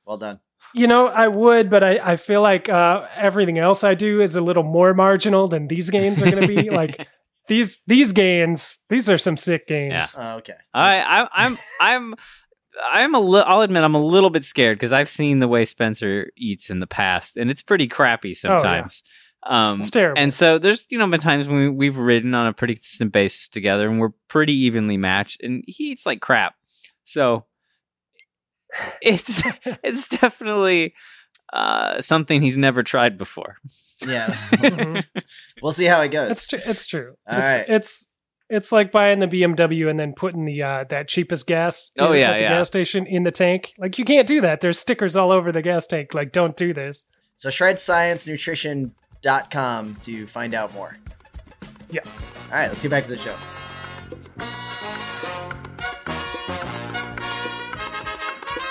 [0.05, 0.39] Well done.
[0.73, 4.35] You know, I would, but I, I feel like uh, everything else I do is
[4.35, 6.69] a little more marginal than these gains are going to be.
[6.69, 7.07] like
[7.47, 9.93] these these gains, these are some sick gains.
[9.93, 10.07] Yeah.
[10.17, 10.55] Oh, okay.
[10.73, 12.15] I, I I'm I'm
[12.91, 15.65] I'm a li- I'll admit I'm a little bit scared because I've seen the way
[15.65, 19.03] Spencer eats in the past, and it's pretty crappy sometimes.
[19.45, 20.19] Oh, Um, It's terrible.
[20.21, 23.11] and so there's you know been times when we, we've ridden on a pretty consistent
[23.11, 26.55] basis together, and we're pretty evenly matched, and he eats like crap.
[27.05, 27.45] So
[29.01, 29.43] it's
[29.83, 30.93] it's definitely
[31.51, 33.57] uh, something he's never tried before.
[34.05, 34.27] Yeah.
[34.53, 35.03] Mhm.
[35.61, 36.31] we'll see how it goes.
[36.31, 37.15] It's tr- it's true.
[37.27, 37.65] All it's, right.
[37.69, 38.07] it's
[38.55, 42.19] it's like buying the BMW and then putting the uh, that cheapest gas Oh, in-
[42.19, 42.49] yeah, at the yeah.
[42.49, 43.73] gas station in the tank.
[43.77, 44.61] Like you can't do that.
[44.61, 46.13] There's stickers all over the gas tank.
[46.13, 47.05] Like don't do this.
[47.35, 50.97] So shredsciencenutrition.com to find out more.
[51.89, 52.01] Yeah.
[52.05, 52.11] All
[52.51, 53.35] right, let's get back to the show.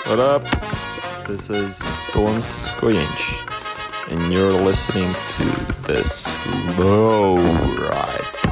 [0.05, 0.43] What up?
[1.27, 1.77] This is
[2.09, 5.45] Storm Skoyinch, and you're listening to
[5.87, 8.42] the Slow Ride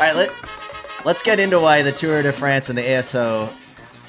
[0.00, 0.32] right, let,
[1.04, 3.52] let's get into why the Tour de France and the ASO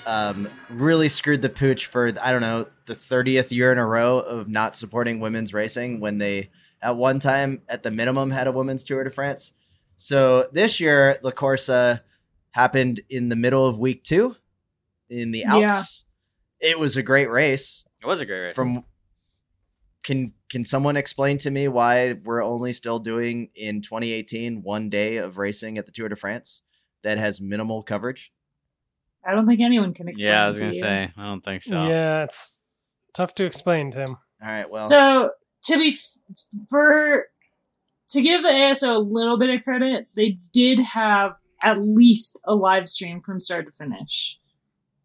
[0.08, 4.20] um, really screwed the pooch for I don't know the thirtieth year in a row
[4.20, 6.50] of not supporting women's racing when they
[6.82, 9.54] at one time at the minimum had a women's Tour de France.
[9.98, 11.70] So this year, La Course
[12.52, 14.36] happened in the middle of week two
[15.10, 16.06] in the Alps.
[16.60, 17.86] It was a great race.
[18.02, 18.56] It was a great race.
[18.56, 18.86] From
[20.04, 25.16] can can someone explain to me why we're only still doing in 2018 one day
[25.18, 26.62] of racing at the Tour de France
[27.04, 28.32] that has minimal coverage?
[29.26, 30.32] I don't think anyone can explain.
[30.34, 30.80] yeah, I was gonna you.
[30.82, 31.12] say.
[31.16, 31.88] I don't think so.
[31.88, 32.60] Yeah, it's
[33.14, 34.06] tough to explain, Tim.
[34.10, 35.30] All right, well, So
[35.64, 37.28] to be f- for
[38.10, 42.54] to give the ASO a little bit of credit, they did have at least a
[42.56, 44.38] live stream from start to finish,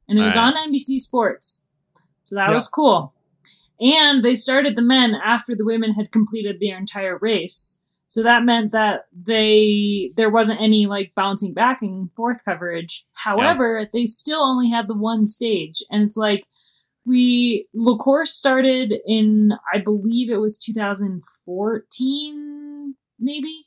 [0.08, 0.54] and it was Right.
[0.56, 1.64] on NBC Sports,
[2.24, 2.54] so that Yeah.
[2.54, 3.12] was cool.
[3.80, 8.44] And they started the men after the women had completed their entire race, so that
[8.44, 13.04] meant that they there wasn't any like bouncing back and forth coverage.
[13.12, 16.46] However, they still only had the one stage, and it's like
[17.04, 23.64] we La Course started in I believe it was 2014 maybe?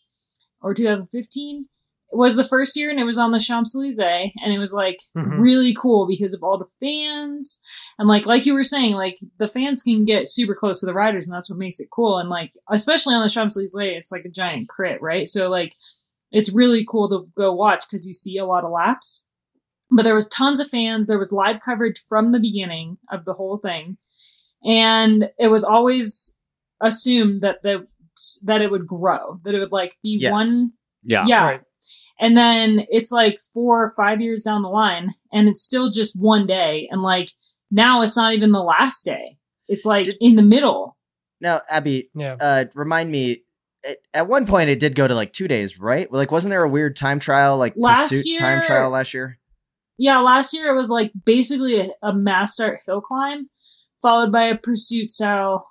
[0.62, 1.66] Or 2015 it
[2.12, 5.39] was the first year and it was on the Champs-Élysées and it was like Mhm.
[5.39, 7.62] really cool because of all the fans
[7.99, 10.93] and like like you were saying like the fans can get super close to the
[10.93, 14.26] riders and that's what makes it cool and like especially on the Champs-Élysées it's like
[14.26, 15.76] a giant crit right so like
[16.32, 19.28] it's really cool to go watch because you see a lot of laps
[19.91, 23.34] but there was tons of fans there was live coverage from the beginning of the
[23.34, 23.97] whole thing
[24.64, 26.36] and it was always
[26.82, 27.88] assumed that the
[28.45, 30.32] that it would grow that it would like be Yes.
[30.32, 31.26] one Yeah.
[31.28, 31.62] yeah Right.
[32.20, 36.20] And then it's like four or five years down the line and it's still just
[36.20, 37.30] one day and like
[37.72, 40.97] now it's not even the last day it's like Did- in the middle
[41.41, 42.36] now Abby, Yeah.
[42.41, 43.43] uh, remind me.
[43.88, 46.11] At, at one point, it did go to like two days, right?
[46.11, 49.39] Like, wasn't there a weird time trial, like Last year, time trial last year?
[49.97, 53.49] yeah last year it was like basically a, a mass start hill climb
[54.01, 55.65] followed by a pursuit style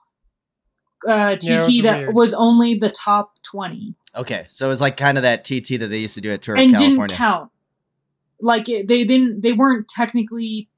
[1.07, 2.15] uh tt Yeah, was that weird.
[2.15, 5.89] was only the top 20 Okay, so it was like kind of that TT that
[5.91, 7.09] they used to do at Tour of and California.
[7.09, 7.51] didn't count.
[8.41, 10.69] Like it, they didn't, they weren't technically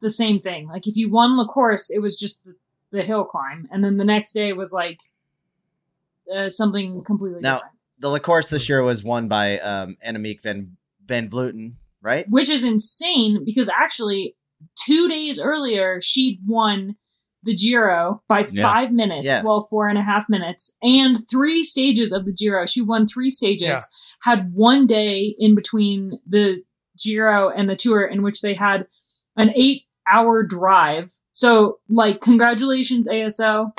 [0.00, 0.68] the same thing.
[0.68, 2.54] Like if you won the course, it was just the,
[2.90, 4.98] the hill climb, and then the next day was like
[6.34, 7.72] uh, something completely Now- different.
[7.98, 12.28] The La Course this year was won by um, Annemiek van Van Vleuten, right?
[12.28, 14.34] Which is insane because actually,
[14.74, 16.96] two days earlier, she'd won
[17.44, 18.62] the Giro by Yeah.
[18.62, 19.42] five minutes, Yeah.
[19.42, 22.66] well, four and a half minutes, and three stages of the Giro.
[22.66, 23.78] She won three stages, Yeah.
[24.32, 26.62] had one day in between the
[27.02, 28.86] Giro and the Tour in which they had
[29.36, 31.12] an eight hour drive.
[31.32, 33.72] So, like, congratulations, ASO.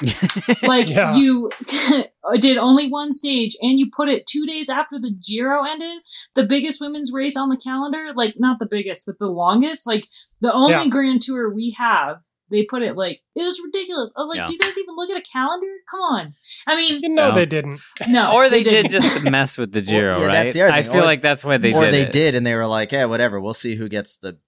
[0.62, 1.50] Like, you
[2.40, 6.02] did only one stage and you put it two days after the Giro ended,
[6.36, 8.12] the biggest women's race on the calendar.
[8.14, 9.86] Like, not the biggest, but the longest.
[9.86, 10.06] Like,
[10.40, 10.86] the only Yeah.
[10.88, 12.18] Grand Tour we have.
[12.50, 14.12] They put it like it was ridiculous.
[14.16, 14.46] I was like, Yeah.
[14.46, 15.66] "Do you guys even look at a calendar?
[15.90, 16.34] Come on!"
[16.66, 17.34] I mean, You know No.
[17.34, 17.80] they didn't.
[18.08, 18.90] no, or they, did didn't.
[18.90, 20.32] just to mess with the Giro, yeah, right?
[20.32, 21.76] that's the other I feel Or- like that's why they did.
[21.76, 22.12] or did they it.
[22.12, 23.40] did, and they were like, "Yeah, whatever.
[23.40, 24.38] We'll see who gets the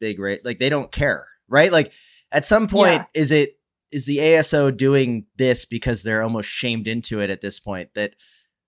[0.00, 1.70] big rate." Like they don't care, right?
[1.70, 1.92] Like
[2.32, 3.20] at some point, Yeah.
[3.22, 3.58] is it
[3.92, 7.90] is the ASO doing this because they're almost shamed into it at this point?
[7.94, 8.14] That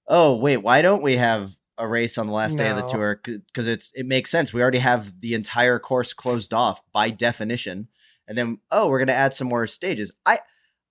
[0.08, 3.20] oh wait, why don't we have a race on the last day of the tour?
[3.24, 4.52] Because it's it makes sense.
[4.52, 7.88] We already have the entire course closed off by definition,
[8.28, 10.12] and then oh, we're gonna add some more stages.
[10.26, 10.38] I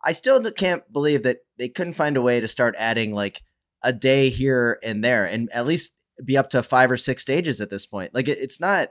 [0.04, 3.42] I still can't believe that they couldn't find a way to start adding like
[3.84, 7.62] a day here and there, and at least be up to five or six stages
[7.62, 8.14] at this point.
[8.14, 8.90] Like it, it's not.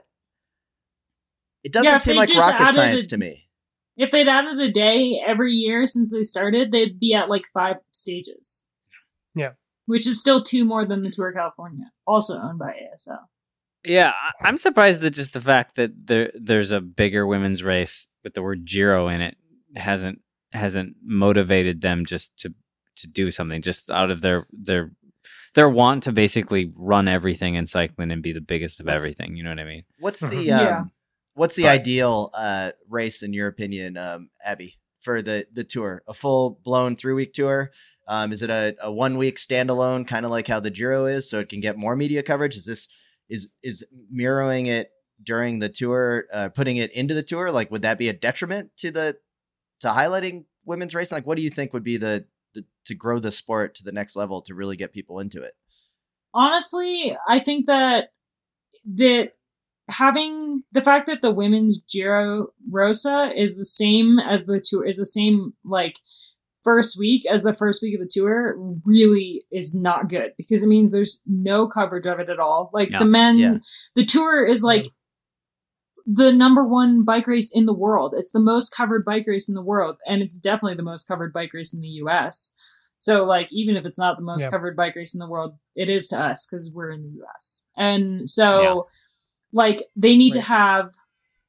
[1.63, 3.47] It doesn't Yeah, seem like rocket science a- to me.
[3.97, 7.75] If they'd added a day every year since they started, they'd be at like five
[7.91, 8.63] stages.
[9.35, 9.51] Yeah.
[9.85, 13.17] Which is still two more than the Tour of California, also owned by ASO.
[13.85, 18.07] Yeah, I- I'm surprised that just the fact that there there's a bigger women's race
[18.23, 19.37] with the word Giro in it
[19.75, 20.21] hasn't
[20.53, 22.53] hasn't motivated them just to
[22.97, 24.91] to do something just out of their their
[25.53, 28.95] their want to basically run everything in cycling and be the biggest of Yes.
[28.95, 29.35] everything.
[29.35, 29.83] You know what I mean?
[29.99, 30.45] What's the um, Mhm.
[30.45, 30.83] Yeah.
[31.33, 36.03] what's the But- ideal uh, race in your opinion, um, Abby, for the the tour?
[36.07, 37.71] A full blown three week tour?
[38.07, 41.29] Um, is it a, a one week standalone, kind of like how the Giro is,
[41.29, 42.55] so it can get more media coverage?
[42.55, 42.87] Is this
[43.29, 44.89] is is mirroring it
[45.23, 47.51] during the tour, uh, putting it into the tour?
[47.51, 49.17] Like, would that be a detriment to the
[49.81, 51.15] to highlighting women's racing?
[51.17, 53.91] Like, what do you think would be the, the to grow the sport to the
[53.91, 55.53] next level to really get people into it?
[56.33, 58.11] Honestly, I think that
[58.95, 59.31] that
[59.89, 64.97] having the fact that the women's Giro Rosa is the same as the tour is
[64.97, 65.95] the same like
[66.63, 68.55] first week as the first week of the tour
[68.85, 72.69] really is not good because it means there's no coverage of it at all.
[72.73, 72.99] Like Yeah.
[72.99, 73.57] the men Yeah.
[73.95, 74.85] the tour is like
[76.13, 78.13] the number one bike race in the world.
[78.17, 81.31] It's the most covered bike race in the world, and it's definitely the most covered
[81.31, 82.53] bike race in the U.S.
[82.97, 84.49] So, like, even if it's not the most Yeah.
[84.49, 87.65] covered bike race in the world, it is to us because we're in the U.S.
[87.77, 88.81] And so, Yeah.
[89.53, 90.91] like, they need to have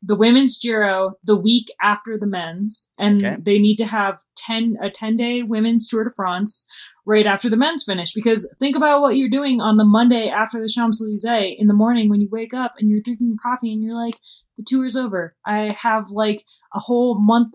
[0.02, 3.36] the women's Giro the week after the men's, and Okay.
[3.40, 6.66] they need to have ten a ten day women's Tour de France
[7.04, 8.12] right after the men's finish.
[8.12, 11.74] Because think about what you're doing on the Monday after the Champs Elysees in the
[11.74, 14.14] morning when you wake up and you're drinking your coffee and you're like,
[14.58, 15.34] the tour's over.
[15.46, 16.44] I have like
[16.74, 17.54] a whole month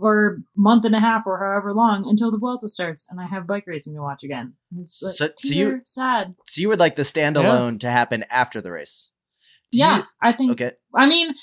[0.00, 3.46] or month and a half or however long until the Vuelta starts, and I have
[3.46, 4.54] bike racing to watch again.
[4.80, 6.34] It's like, So- so you- sad.
[6.46, 9.10] So you would like the standalone to happen after the race?
[9.70, 10.52] Do Yeah, you- I think.
[10.52, 10.72] okay.
[10.94, 11.34] I mean,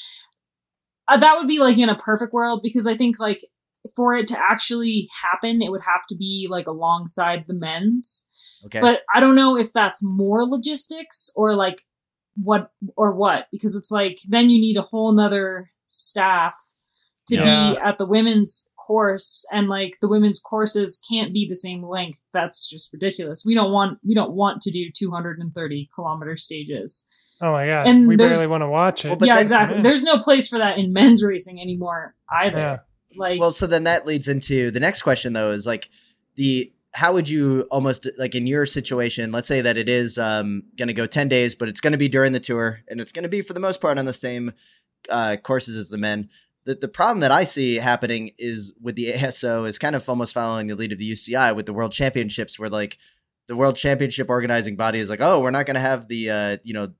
[1.07, 3.39] uh, that would be like in a perfect world because I think like
[3.95, 8.27] for it to actually happen, it would have to be like alongside the men's.
[8.65, 8.79] Okay.
[8.81, 11.83] But I don't know if that's more logistics or like
[12.35, 16.53] what or what because it's like then you need a whole nother staff
[17.27, 17.73] to Yeah.
[17.73, 22.19] be at the women's course and like the women's courses can't be the same length
[22.33, 27.07] that's just ridiculous we don't want we don't want to do 230 kilometer stages
[27.43, 29.07] Oh my god, And we there's- barely want to watch it.
[29.09, 29.83] Well, but yeah then- exactly Yeah.
[29.83, 32.77] there's no place for that in men's racing anymore either Yeah.
[33.17, 35.89] like well, so then that leads into the next question, though, is like
[36.35, 39.31] the how would you almost like in your situation?
[39.31, 41.97] Let's say that it is um, going to go ten days, but it's going to
[41.97, 44.13] be during the tour, and it's going to be for the most part on the
[44.13, 44.53] same
[45.09, 46.29] uh, courses as the men.
[46.65, 50.33] The, the problem that I see happening is with the ASO is kind of almost
[50.33, 52.97] following the lead of the UCI with the World Championships, where like
[53.47, 56.57] the World Championship organizing body is like, oh, we're not going to have the uh,
[56.63, 56.93] you know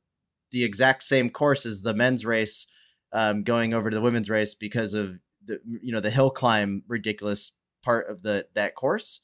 [0.52, 2.68] the exact same course as the men's race
[3.14, 6.84] um, going over to the women's race because of the you know the hill climb
[6.88, 7.52] ridiculous
[7.84, 9.22] part of the that course.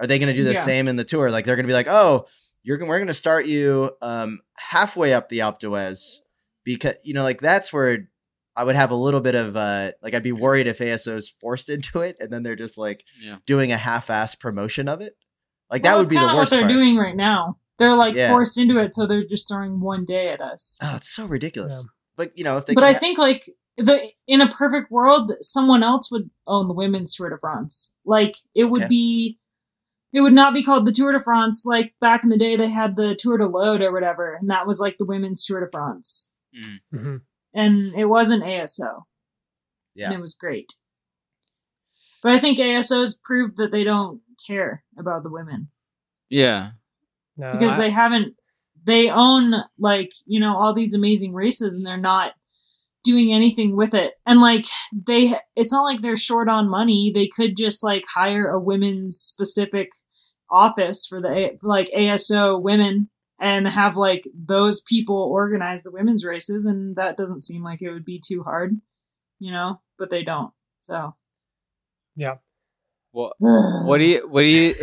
[0.00, 0.62] Are they going to do the Yeah.
[0.62, 1.30] same in the tour?
[1.30, 2.26] Like they're going to be like, oh,
[2.62, 6.16] you're we're going to start you um, halfway up the Alpe d'Huez
[6.64, 8.08] because you know like that's where
[8.56, 11.28] I would have a little bit of uh like I'd be worried if ASO is
[11.40, 13.36] forced into it and then they're just like Yeah.
[13.46, 15.16] doing a half-ass promotion of it.
[15.70, 16.72] Like well, that would be the worst what they're part.
[16.72, 18.28] doing right now they're like Yeah.
[18.30, 21.74] forced into it so they're just throwing one day at us Oh, it's so ridiculous.
[21.86, 21.90] Yeah.
[22.16, 25.32] But you know if they but I ha- think like the in a perfect world,
[25.40, 27.94] someone else would own the women's Tour de France.
[28.04, 28.88] Like it would Okay.
[28.88, 29.38] be,
[30.12, 31.64] it would not be called the Tour de France.
[31.66, 34.66] Like back in the day, they had the Tour de l'Aude or whatever, and that
[34.66, 36.34] was like the women's Tour de France,
[36.92, 37.22] Mhm.
[37.54, 39.04] and it wasn't ASO,
[39.94, 40.06] yeah.
[40.06, 40.74] and it was great.
[42.22, 45.68] But I think ASO's proved that they don't care about the women
[46.30, 46.70] Yeah.
[47.36, 48.34] No, because I- they haven't
[48.84, 52.32] they own like you know all these amazing races and they're not
[53.04, 54.14] doing anything with it.
[54.26, 57.12] And like they it's not like they're short on money.
[57.14, 59.90] They could just like hire a women's specific
[60.50, 66.64] office for the like aso women and have like those people organize the women's races
[66.64, 68.74] and that doesn't seem like it would be too hard
[69.38, 71.14] you know but they don't so.
[72.16, 72.36] Yeah.
[73.12, 74.74] What what do you what do you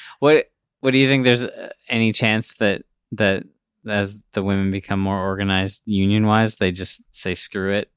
[0.18, 0.50] what
[0.80, 3.44] what do you think there's uh, any chance that that
[3.88, 7.90] as the women become more organized union wise they just say screw it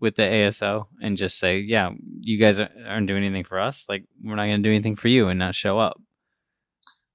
[0.00, 1.90] with the ASO and just say yeah
[2.20, 4.96] you guys aren't aren't doing anything for us like we're not going to do anything
[4.96, 6.00] for you and not show up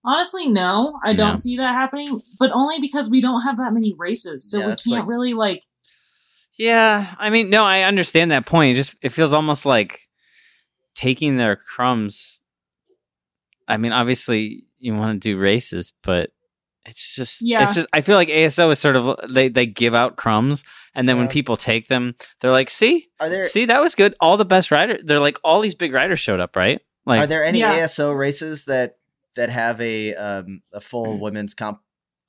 [0.05, 3.93] Honestly, no, I don't see that happening, but only because we don't have that many
[3.97, 4.49] races.
[4.49, 5.63] So Yeah, we can't like- really like
[6.57, 8.71] Yeah, I mean, no, I understand that point.
[8.71, 9.99] It just it feels almost like
[10.95, 12.43] taking their crumbs.
[13.67, 16.30] I mean, obviously you want to do races, but
[16.88, 17.61] it's just Yeah.
[17.63, 20.63] it's just I feel like ASO is sort of they they give out crumbs
[20.95, 23.09] and then when people take them, they're like, "See?
[23.19, 24.15] Are there See, that was good.
[24.19, 27.27] All the best riders, they're like all these big riders showed up, right?" Like are
[27.27, 27.77] there any Yeah.
[27.85, 28.97] ASO races that
[29.35, 31.79] that have a um a full women's comp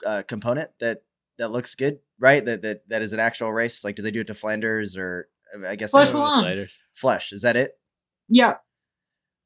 [0.05, 1.03] uh, component that
[1.39, 2.45] that looks good, right?
[2.45, 3.83] That that that is an actual race.
[3.85, 5.29] Like, do they do it to Flanders or
[5.67, 6.45] I guess Flèche they- Wallonne.
[6.45, 6.79] riders.
[7.01, 7.73] Flèche is that it?
[8.29, 8.55] yeah.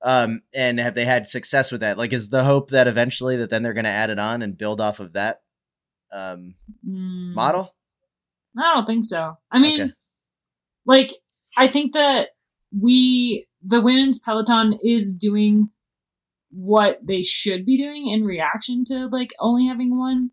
[0.05, 1.96] Um, and have they had success with that?
[1.96, 4.59] Like, is the hope that eventually that then they're going to add it on and
[4.59, 5.42] build off of that
[6.12, 6.55] um
[6.86, 7.74] Mm, model?
[8.59, 9.36] I don't think so.
[9.50, 9.92] I mean, Okay.
[10.84, 11.12] like,
[11.57, 12.30] I think that
[12.78, 15.70] we, the women's peloton, is doing
[16.50, 20.30] what they should be doing in reaction to like only having one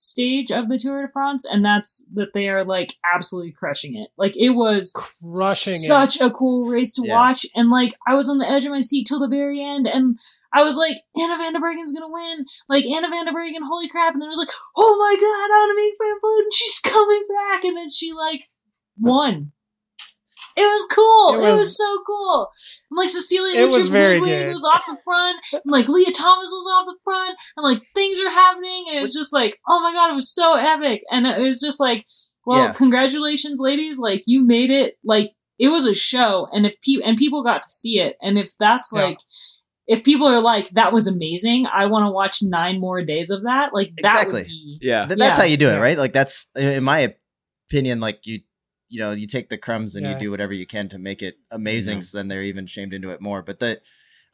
[0.00, 4.10] stage of the Tour de France, and that's that they are like absolutely crushing it.
[4.16, 5.86] Like it was Crushing it.
[5.86, 7.14] such a cool race to Yeah.
[7.16, 9.86] watch, and like I was on the edge of my seat till the very end,
[9.88, 10.18] and
[10.52, 12.46] I was like, Anna van der Breggen's gonna win.
[12.68, 14.14] Like Anna van der Breggen, holy crap!
[14.14, 17.76] And then I was like, oh my god, Anna van Vleuten, she's coming back, and
[17.76, 18.42] then she like
[18.98, 19.52] won.
[20.58, 21.34] It was cool.
[21.34, 22.48] It It was, was- so cool.
[22.90, 24.48] And like Cecilia It was very good.
[24.48, 28.18] was off the front, and like Leah Thomas was off the front, and like things
[28.20, 31.02] are happening, and it was just like, oh my god, it was so epic.
[31.10, 32.04] And it was just like
[32.46, 32.72] Well, Yeah.
[32.72, 33.98] congratulations, ladies!
[33.98, 34.94] Like you made it.
[35.04, 38.38] Like it was a show, and if pe- and people got to see it, and
[38.38, 39.02] if that's Yeah.
[39.02, 39.18] like,
[39.86, 43.42] if people are like, that was amazing, I want to watch nine more days of
[43.44, 43.74] that.
[43.74, 44.40] Like that Exactly.
[44.42, 44.78] would be.
[44.80, 45.06] Yeah.
[45.06, 45.42] Th- that's Yeah.
[45.42, 45.98] how you do it, right?
[45.98, 47.14] Like that's in my
[47.68, 48.00] opinion.
[48.00, 48.40] Like you,
[48.88, 50.14] you know, you take the crumbs and Yeah.
[50.14, 52.02] you do whatever you can to make it amazing.
[52.02, 53.42] So then they're even shamed into it more.
[53.42, 53.80] But the,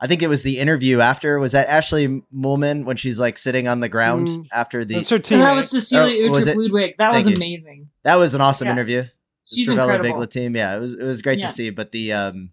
[0.01, 1.39] I think it was the interview after.
[1.39, 4.47] Was that Ashley Moolman when she's like sitting on the ground Mm.
[4.53, 4.95] after the?
[4.95, 5.39] That's her And teammate.
[5.45, 6.95] that was Cecilia was Ludwig.
[6.99, 7.37] That Thank was you.
[7.37, 7.89] amazing.
[8.03, 8.73] That was an awesome Yeah.
[8.73, 9.05] interview.
[9.45, 10.21] She's Stravella incredible.
[10.27, 10.57] Bigla team.
[10.57, 11.47] Yeah, it was it was great Yeah.
[11.49, 11.71] to see.
[11.71, 12.51] But the um,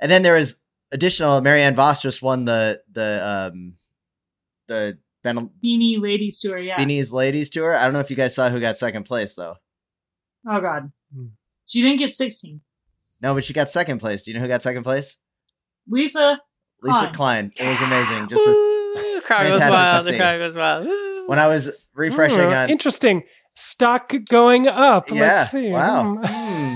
[0.00, 0.56] and then there was
[0.92, 1.40] additional.
[1.40, 3.74] Marianne Vos just won the the um,
[4.66, 6.58] the Ben BeNe Ladies Tour.
[6.58, 6.76] Yeah.
[6.78, 7.74] Beanies Ladies Tour.
[7.74, 9.56] I don't know if you guys saw who got second place though.
[10.48, 10.90] Oh God.
[11.14, 11.26] Hmm.
[11.66, 12.60] She didn't get 16.
[13.20, 14.22] No, but she got second place.
[14.24, 15.16] Do you know who got second place?
[15.88, 16.40] Lisa.
[16.82, 17.50] Lisa Klein.
[17.50, 17.50] Klein.
[17.58, 18.28] It was amazing.
[18.28, 20.04] Just a, crowd goes fantastic to wild.
[20.04, 20.16] The see.
[20.16, 20.86] crowd goes wild.
[20.86, 21.26] Woo.
[21.28, 22.70] when I was refreshing Hmm, on.
[22.70, 23.22] Interesting.
[23.56, 25.10] Stock going up.
[25.10, 25.20] Yeah.
[25.20, 25.70] Let's see.
[25.70, 26.14] Wow.
[26.16, 26.24] Hmm.
[26.24, 26.74] Hmm.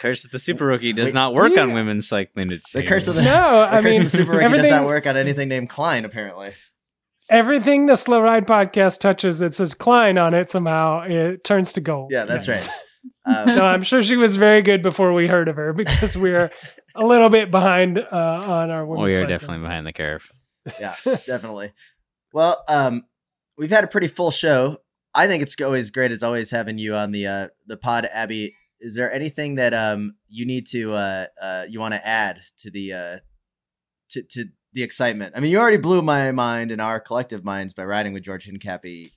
[0.00, 1.14] Curse of the Super Rookie does Wait.
[1.14, 2.52] not work on women's cycling.
[2.52, 4.68] It The curse of the- No, I The curse mean of the Super Rookie does
[4.68, 6.04] not work on anything named Klein.
[6.04, 6.52] Apparently.
[7.30, 11.80] Everything the Slow Ride podcast touches that says Klein on it somehow it turns to
[11.80, 12.10] gold.
[12.12, 12.68] Yeah, that's Yes.
[12.68, 12.76] right.
[13.28, 16.50] Um, No, I'm sure she was very good before we heard of her because we're
[16.94, 19.04] a little bit behind uh, on our women's.
[19.04, 19.28] we are cycling.
[19.28, 20.30] definitely behind the curve.
[20.80, 21.72] yeah, definitely.
[22.32, 23.04] Well, um,
[23.56, 24.78] we've had a pretty full show.
[25.14, 28.54] I think it's always great as always having you on the uh, the pod, Abby.
[28.80, 32.70] Is there anything that um you need to uh, uh you want to add to
[32.70, 33.18] the uh
[34.10, 35.32] to to the excitement?
[35.36, 38.48] I mean, you already blew my mind and our collective minds by riding with George
[38.48, 39.10] Hincapie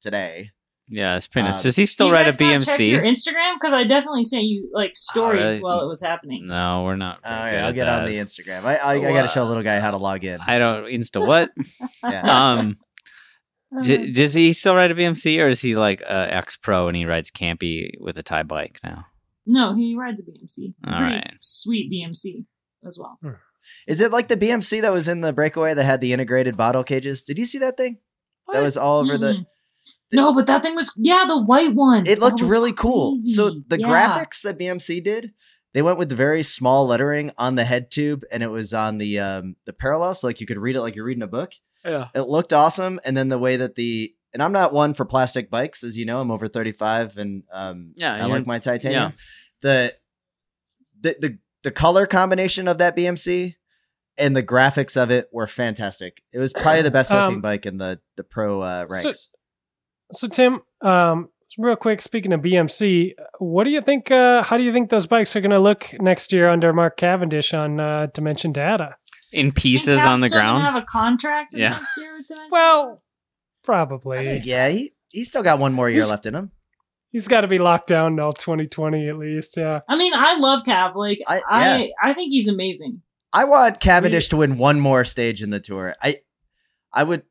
[0.00, 0.50] today.
[0.90, 1.56] Yeah, it's pretty nice.
[1.56, 3.10] Um, Does he still Do you ride a guys not check your BMC?
[3.10, 5.60] Instagram because I definitely sent you like stories really?
[5.60, 6.46] while it was happening.
[6.46, 7.18] No, we're not.
[7.24, 8.64] All very right, good I'll at get on the Instagram.
[8.64, 10.40] I I, I got to show a little guy how to log in.
[10.40, 11.50] I don't insta what.
[12.10, 12.52] Yeah.
[12.52, 12.76] um,
[13.76, 16.88] Uh, d- does he still ride a BMC or is he like a ex pro
[16.88, 19.04] and he rides campy with a Ti bike now?
[19.44, 20.72] no, he rides a BMC.
[20.86, 21.34] All Pretty right.
[21.40, 22.46] Sweet BMC
[22.86, 23.18] as well.
[23.86, 26.82] Is it like the BMC that was in the breakaway that had the integrated bottle
[26.84, 27.22] cages?
[27.24, 27.98] Did you see that thing?
[28.52, 29.44] That was all over the.
[30.12, 32.06] No, but that thing was yeah, the white one.
[32.06, 33.16] It looked That was really cool.
[33.18, 33.86] So the Yeah.
[33.86, 35.32] graphics that BMC did,
[35.74, 38.98] they went with the very small lettering on the head tube, and it was on
[38.98, 41.52] the um the parallels, so like you could read it like you're reading a book.
[41.84, 42.08] Yeah.
[42.14, 45.50] It looked awesome, and then the way that the and I'm not one for plastic
[45.50, 49.12] bikes, as you know, I'm over 35, and um Yeah, I like my titanium.
[49.60, 49.94] The,
[51.00, 53.54] the the the color combination of that BMC
[54.16, 56.22] and the graphics of it were fantastic.
[56.32, 59.02] It was probably the best looking Um, bike in the the pro uh, ranks.
[59.30, 59.37] So
[60.32, 61.28] Tim, um,
[61.58, 64.10] real quick, speaking of BMC, what do you think?
[64.10, 66.96] Uh, how do you think those bikes are going to look next year under Mark
[66.96, 68.96] Cavendish on uh, Dimension Data?
[69.32, 70.64] In pieces on the still gonna ground.
[70.64, 71.70] Have a contract Yeah.
[71.70, 72.48] next year with Dimension?
[72.50, 74.24] Well, I probably.
[74.24, 76.52] think, yeah, he he's still got one more year He's- left in him.
[77.10, 79.56] He's got to be locked down till 2020 at least.
[79.56, 79.80] Yeah.
[79.88, 80.94] I mean, I love Cap.
[80.94, 83.00] Like I- I, I, think he's amazing.
[83.32, 85.94] I want Cavendish to win one more stage in the tour.
[86.02, 86.18] I
[86.92, 87.22] I would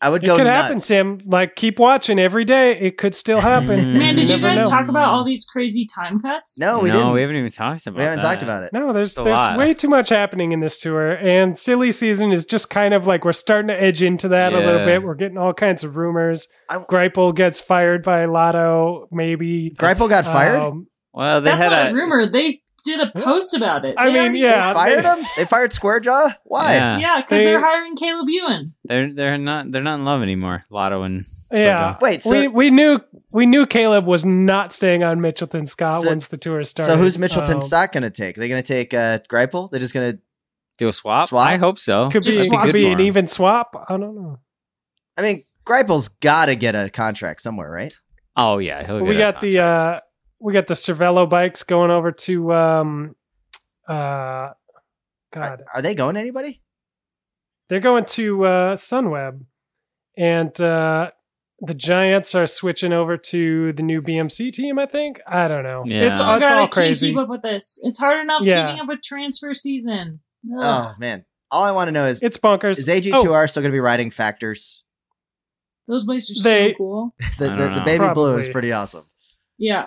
[0.00, 0.88] I would It go could nuts.
[0.88, 1.18] happen, Tim.
[1.30, 2.78] Like, keep watching every day.
[2.78, 3.94] It could still happen.
[3.98, 4.68] Man, did you never guys know.
[4.68, 6.58] talk about all these crazy time cuts?
[6.58, 7.12] No, we no, didn't.
[7.14, 8.26] we haven't even talked about We haven't that.
[8.26, 8.72] talked about it.
[8.74, 9.56] No, there's It's there's lot.
[9.56, 13.24] way too much happening in this tour, and silly season is just kind of like
[13.24, 15.02] we're starting to edge into that a little bit.
[15.02, 16.48] We're getting all kinds of rumors.
[16.68, 19.72] I- Greipel gets fired by Lotto, maybe.
[19.78, 20.60] Greipel got fired?
[20.60, 22.26] Um, Well, they That's had not a, a rumor.
[22.30, 23.94] They did a post about it.
[23.98, 25.26] I They mean, already- yeah, they fired him?
[25.36, 26.36] They fired Squarejaw?
[26.44, 26.74] Why?
[26.74, 26.98] Yeah.
[26.98, 28.74] yeah, because They- they, are hiring Caleb Ewan.
[28.84, 30.64] They're they're not they're not in love anymore.
[30.70, 31.96] Lotto and yeah.
[32.00, 36.08] Wait, so we we knew we knew Caleb was not staying on Mitchelton Scott So-
[36.08, 36.92] once the tour started.
[36.92, 38.36] so who's Mitchelton Um, Stock going to take?
[38.36, 39.70] Are they going to take uh, Greipel?
[39.70, 40.18] They're just going to.
[40.78, 41.28] do a swap.
[41.28, 41.46] Swap?
[41.46, 42.10] I hope so.
[42.10, 43.86] Could be, Just That'd swap could good be an even swap.
[43.88, 44.38] I don't know.
[45.16, 47.96] I mean, Greipel's got to get a contract somewhere, right?
[48.36, 50.00] Oh yeah, he'll we a got the uh
[50.40, 53.16] we got the Cervelo bikes going over to um
[53.88, 54.50] uh
[55.32, 55.62] God.
[55.62, 56.62] Are, are they going to anybody?
[57.68, 59.44] They're going to uh Sunweb.
[60.16, 61.10] And uh
[61.60, 65.20] the Giants are switching over to the new BMC team, I think.
[65.26, 65.84] I don't know.
[65.86, 66.10] Yeah.
[66.10, 67.08] It's, Oh, all keep, crazy.
[67.10, 67.78] keep up with this.
[67.82, 68.66] It's hard enough Yeah.
[68.66, 70.20] keeping up with transfer season.
[70.52, 70.60] Ugh.
[70.62, 71.24] Oh, man.
[71.50, 72.78] All I want to know is It's bonkers.
[72.78, 73.14] is AG2R
[73.44, 74.82] Oh, still going to be riding factors?
[75.86, 77.14] Those bikes are They- so cool.
[77.38, 77.84] The, the, the know.
[77.84, 79.04] baby blue is pretty awesome.
[79.56, 79.86] Yeah.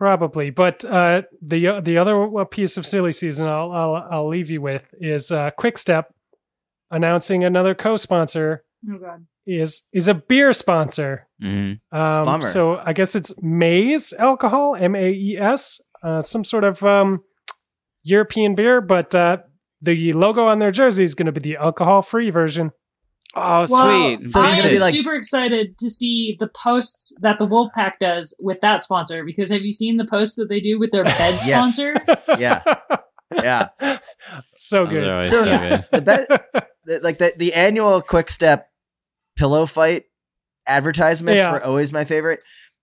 [0.00, 4.62] Probably, but uh, the the other piece of silly season I'll I'll, I'll leave you
[4.62, 6.14] with is uh, Quick Step
[6.90, 9.26] announcing another co-sponsor Oh god.
[9.46, 11.28] is is a beer sponsor.
[11.42, 11.80] Mhm.
[11.92, 12.44] Um, Bummer.
[12.44, 17.20] So I guess it's Maes alcohol, M A E S, uh, some sort of um,
[18.02, 19.36] European beer, but uh,
[19.82, 22.70] the logo on their jersey is going to be the alcohol-free version.
[23.36, 24.26] Oh, Well, sweet.
[24.26, 27.46] So he's I gonna am be like- super excited to see the posts that the
[27.46, 30.90] Wolfpack does with that sponsor because have you seen the posts that they do with
[30.90, 31.94] their bed sponsor?
[32.38, 32.62] Yeah.
[33.32, 33.68] Yeah.
[34.52, 35.26] so good.
[35.26, 35.84] So- so good.
[35.92, 36.28] The bet,
[36.84, 38.68] the, like the the annual Quick Step
[39.36, 40.04] pillow fight
[40.66, 41.52] advertisements Yeah.
[41.52, 42.40] were always my favorite.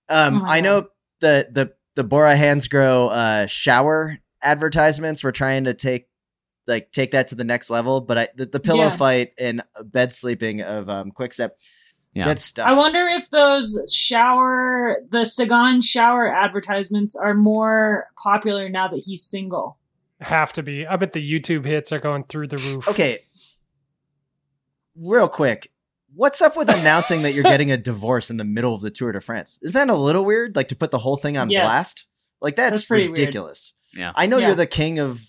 [0.09, 0.87] Um, Oh my I know
[1.19, 6.07] the the the Bora Hansgrohe uh, shower advertisements were trying to take
[6.67, 8.95] like take that to the next level, but I the, the pillow Yeah.
[8.97, 11.57] fight and bed sleeping of um, Quick Step,
[12.13, 12.25] Yeah.
[12.25, 12.67] good stuff.
[12.67, 19.23] I wonder if those shower, the Sagan shower advertisements are more popular now that he's
[19.23, 19.77] single.
[20.19, 20.85] Have to be.
[20.87, 22.87] I bet the YouTube hits are going through the roof.
[22.87, 23.19] Okay.
[24.95, 25.71] Real quick.
[26.15, 29.11] What's up with announcing that you're getting a divorce in the middle of the Tour
[29.11, 29.59] de France?
[29.61, 30.55] Is that a little weird?
[30.55, 31.63] Like to put the whole thing on Yes.
[31.65, 32.05] blast?
[32.41, 33.17] Like that's, That's pretty weird.
[33.19, 33.73] ridiculous.
[33.93, 34.11] Yeah.
[34.15, 34.47] I know Yeah.
[34.47, 35.21] you're the king of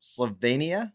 [0.00, 0.92] Slovenia,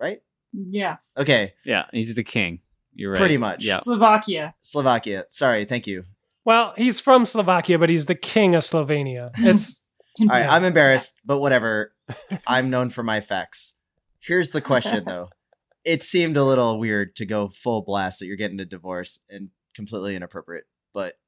[0.00, 0.20] right?
[0.52, 2.60] Yeah, Okay, Yeah, he's the king.
[2.94, 3.18] You're right.
[3.18, 3.64] Pretty much.
[3.64, 3.78] Yeah.
[3.78, 4.54] Slovakia.
[4.60, 5.24] Slovakia.
[5.28, 6.04] Sorry, thank you.
[6.44, 9.30] Well, he's from Slovakia, but he's the king of Slovenia.
[9.38, 9.82] It's
[10.20, 11.92] All right, I'm embarrassed, but whatever.
[12.46, 13.74] I'm known for my facts.
[14.20, 15.28] Here's the question though.
[15.84, 19.50] It seemed a little weird to go full blast that you're getting a divorce and
[19.74, 21.18] completely inappropriate, but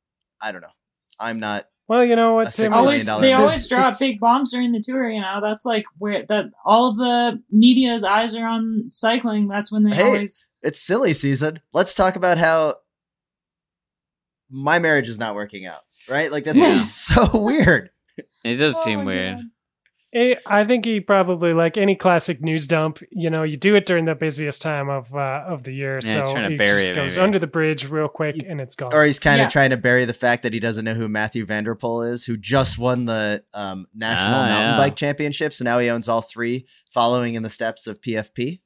[0.41, 0.77] I don't know.
[1.19, 2.53] I'm not well, you know what?
[2.53, 2.73] Tim?
[2.73, 3.35] always they business.
[3.39, 5.09] always drop It's- big bombs during the tour.
[5.09, 9.49] You know, that's like where that all of the media's eyes are on cycling.
[9.49, 10.03] That's when they Hey.
[10.03, 10.51] always.
[10.63, 11.61] it's silly season.
[11.73, 12.77] Let's talk about how
[14.51, 15.81] my marriage is not working out.
[16.09, 16.31] Right?
[16.31, 16.81] Like that's Yeah.
[16.81, 17.91] so weird.
[18.45, 19.37] It does Oh seem weird.
[19.39, 19.45] God.
[20.15, 23.01] Eh, I think he probably like any classic news dump.
[23.11, 26.15] You know, you do it during the busiest time of uh, of the year, Yeah,
[26.15, 27.25] he's so trying to he bury just it, goes maybe.
[27.25, 28.95] under the bridge real quick, and it's gone.
[28.95, 29.51] Or he's kind of Yeah.
[29.51, 32.25] trying to bury the fact that he doesn't know who Mathieu van der Poel is,
[32.25, 34.77] who just won the um, national Ah, mountain yeah.
[34.79, 38.61] bike championships, and now he owns all three, following in the steps of PFP.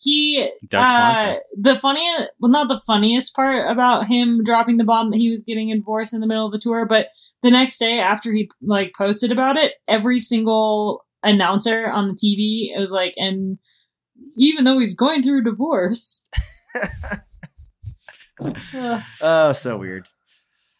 [0.00, 5.16] He uh, the funniest, well, not the funniest part about him dropping the bomb that
[5.16, 7.08] he was getting divorced in the middle of the tour, but
[7.42, 12.74] the next day after he like posted about it, every single announcer on the TV
[12.74, 13.58] it was like, and
[14.36, 16.28] even though he's going through a divorce,
[18.74, 19.02] Ugh.
[19.20, 20.08] Oh, so weird.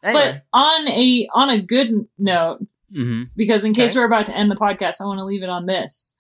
[0.03, 1.89] Anyway, but on a on a good
[2.19, 2.61] note,
[2.93, 3.99] hmm because in case Okay.
[4.01, 6.17] we're about to end the podcast, I want to leave it on this.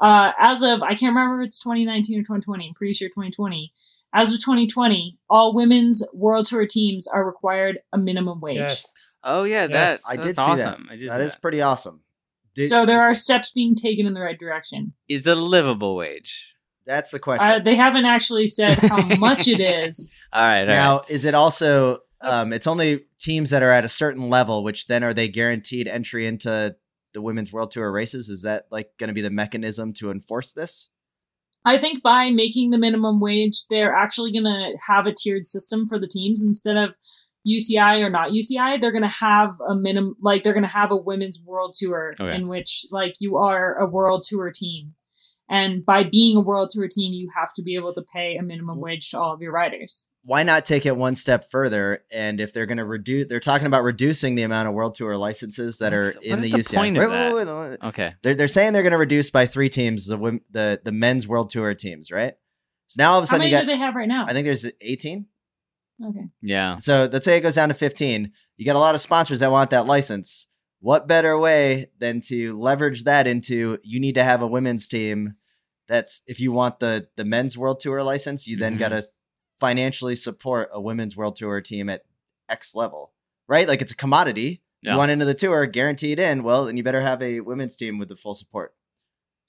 [0.00, 2.68] Uh, as of, I can't remember if it's 2019 or 2020.
[2.68, 3.72] I'm pretty sure 2020.
[4.12, 8.58] As of 2020, all women's World Tour teams are required a minimum wage.
[8.58, 8.92] yes.
[9.24, 9.70] Oh yeah, Yes.
[9.70, 10.86] that I that's did see awesome.
[10.88, 10.92] that.
[10.92, 12.00] I did that see is pretty awesome.
[12.54, 14.92] Did- so there are steps being taken in the right direction.
[15.08, 16.50] Is it a livable wage?
[16.86, 17.50] that's the question.
[17.50, 20.12] Uh, they haven't actually said how much it is.
[20.34, 20.74] All right, all right.
[20.74, 22.00] now, is it also?
[22.20, 25.88] Um, it's only teams that are at a certain level, which then are they guaranteed
[25.88, 26.76] entry into
[27.14, 28.28] the women's world tour races?
[28.28, 30.90] Is that like going to be the mechanism to enforce this?
[31.66, 35.86] I think by making the minimum wage, they're actually going to have a tiered system
[35.88, 36.90] for the teams instead of
[37.46, 38.80] UCI or not UCI.
[38.80, 42.14] They're going to have a minimum, like they're going to have a women's world tour
[42.18, 42.36] oh, Okay.
[42.36, 44.94] in which like you are a world tour team.
[45.46, 48.42] And by being a world tour team, you have to be able to pay a
[48.42, 50.08] minimum wage to all of your riders.
[50.24, 52.02] Why not take it one step further?
[52.10, 55.14] And if they're going to reduce, they're talking about reducing the amount of world tour
[55.18, 56.74] licenses that are What's- in what the is the UCI.
[56.78, 57.34] point of Wait, that?
[57.34, 57.78] wait, wait, wait.
[57.88, 58.14] okay.
[58.22, 61.28] They're they're saying they're going to reduce by three teams the wom- the the men's
[61.28, 62.32] world tour teams, right?
[62.86, 63.60] So now all of a sudden, How sudden many you got.
[63.60, 64.24] do they have right now?
[64.26, 65.26] I think there's 18.
[66.02, 66.28] Okay.
[66.40, 66.78] Yeah.
[66.78, 68.32] So let's say it goes down to 15.
[68.56, 70.46] You got a lot of sponsors that want that license.
[70.80, 75.34] What better way than to leverage that into you need to have a women's team
[75.88, 78.78] that's if you want the the men's world tour license, you then Mhm.
[78.78, 79.02] got to
[79.60, 82.02] financially support a women's world tour team at
[82.48, 83.12] X level.
[83.48, 83.68] Right?
[83.68, 84.62] Like it's a commodity.
[84.82, 84.92] Yeah.
[84.92, 86.42] You want into the tour, guaranteed in.
[86.42, 88.74] Well, then you better have a women's team with the full support.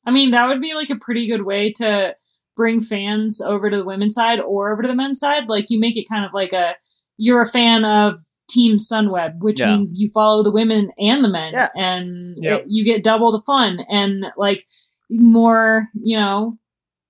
[0.05, 2.15] I mean, that would be like a pretty good way to
[2.55, 5.43] bring fans over to the women's side or over to the men's side.
[5.47, 6.75] Like you make it kind of like a
[7.17, 8.19] you're a fan of
[8.49, 9.75] Team Sunweb, which Yeah.
[9.75, 11.69] means you follow the women and the men, Yeah.
[11.75, 12.61] and Yep.
[12.61, 14.65] it- you get double the fun and like
[15.09, 15.87] more.
[15.93, 16.57] You know,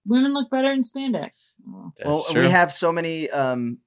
[0.05, 1.53] women look better in spandex.
[1.97, 2.41] That's well, true.
[2.41, 3.84] we have so many um the,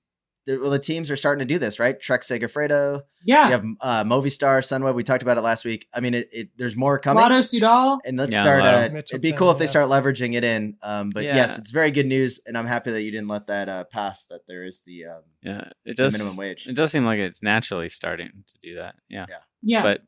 [0.57, 2.01] well the teams are starting to do this, right?
[2.01, 4.95] Trek Segafredo, Yeah, You have uh, Movistar, Sunweb.
[4.95, 5.87] We talked about it last week.
[5.95, 7.20] I mean, it, it there's more coming.
[7.20, 7.99] Lotto Soudal.
[8.05, 8.62] and let's Yeah, start.
[8.62, 10.77] Uh, it'd be cool if they start leveraging it in.
[10.83, 11.35] Um, but Yeah.
[11.37, 14.27] yes, it's very good news, and I'm happy that you didn't let that uh, pass.
[14.27, 15.69] That there is the, um, yeah.
[15.85, 16.12] It the does.
[16.15, 16.66] minimum wage.
[16.66, 18.95] It does seem like it's naturally starting to do that.
[19.09, 19.27] Yeah.
[19.62, 20.03] Yeah, But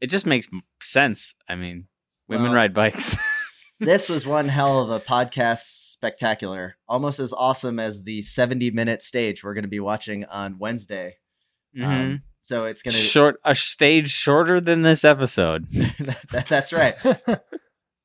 [0.00, 0.48] it just makes
[0.82, 1.34] sense.
[1.48, 1.86] I mean,
[2.28, 3.16] women Well- ride bikes.
[3.84, 9.02] this was one hell of a podcast spectacular, almost as awesome as the 70 minute
[9.02, 11.16] stage we're going to be watching on Wednesday.
[11.76, 11.84] Mhm.
[11.84, 15.66] Um, so it's going to Short, a stage shorter than this episode.
[15.70, 16.96] that, that's right.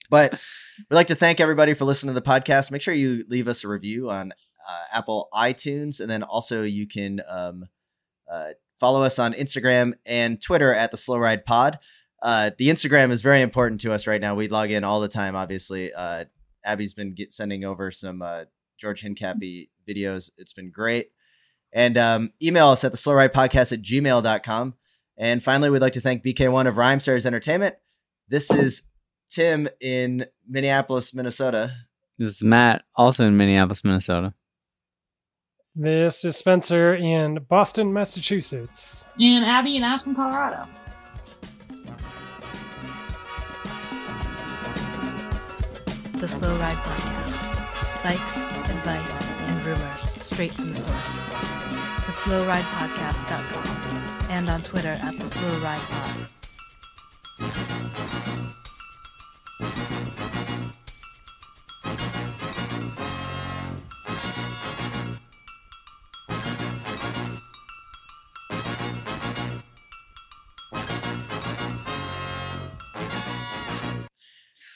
[0.09, 2.71] But we'd like to thank everybody for listening to the podcast.
[2.71, 4.31] Make sure you leave us a review on
[4.67, 7.65] uh, Apple iTunes, and then also you can um,
[8.31, 8.49] uh,
[8.79, 11.79] follow us on Instagram and Twitter at the Slow Ride Pod.
[12.21, 14.35] Uh, the Instagram is very important to us right now.
[14.35, 15.35] We log in all the time.
[15.35, 16.25] Obviously, uh,
[16.63, 18.45] Abby's been get, sending over some uh,
[18.79, 20.31] George Hincapie videos.
[20.37, 21.11] It's been great.
[21.73, 24.73] And um, email us at the slow ride podcast at gmail.com.
[25.17, 27.75] And finally, we'd like to thank BK1 of Rhymesters Entertainment.
[28.29, 28.83] This is
[29.29, 31.71] Tim in Minneapolis, Minnesota.
[32.17, 34.33] This is Matt, also in Minneapolis, Minnesota.
[35.75, 39.03] This is Spencer in Boston, Massachusetts.
[39.19, 40.67] And Abby in Aspen, Colorado.
[46.19, 47.43] The Slow Ride Podcast.
[48.03, 48.41] Bikes,
[48.71, 51.19] advice, and rumors straight from the source.
[52.07, 55.79] TheSlowRidePodcast.com and on Twitter at The Slow Ride.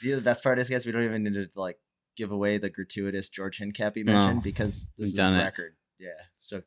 [0.01, 1.77] You know, the best part is, guys, we don't even need to like
[2.17, 5.43] give away the gratuitous George Hincapie No, mention because we've this is done it.
[5.43, 5.75] record.
[5.99, 6.09] Yeah,
[6.39, 6.61] so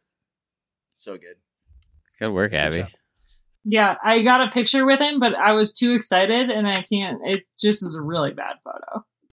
[0.93, 1.37] so good.
[2.19, 2.79] Good work, Abby.
[2.83, 2.89] job.
[3.65, 7.19] Yeah, I got a picture with him, but I was too excited and I can't.
[7.25, 9.05] It just is a really bad photo.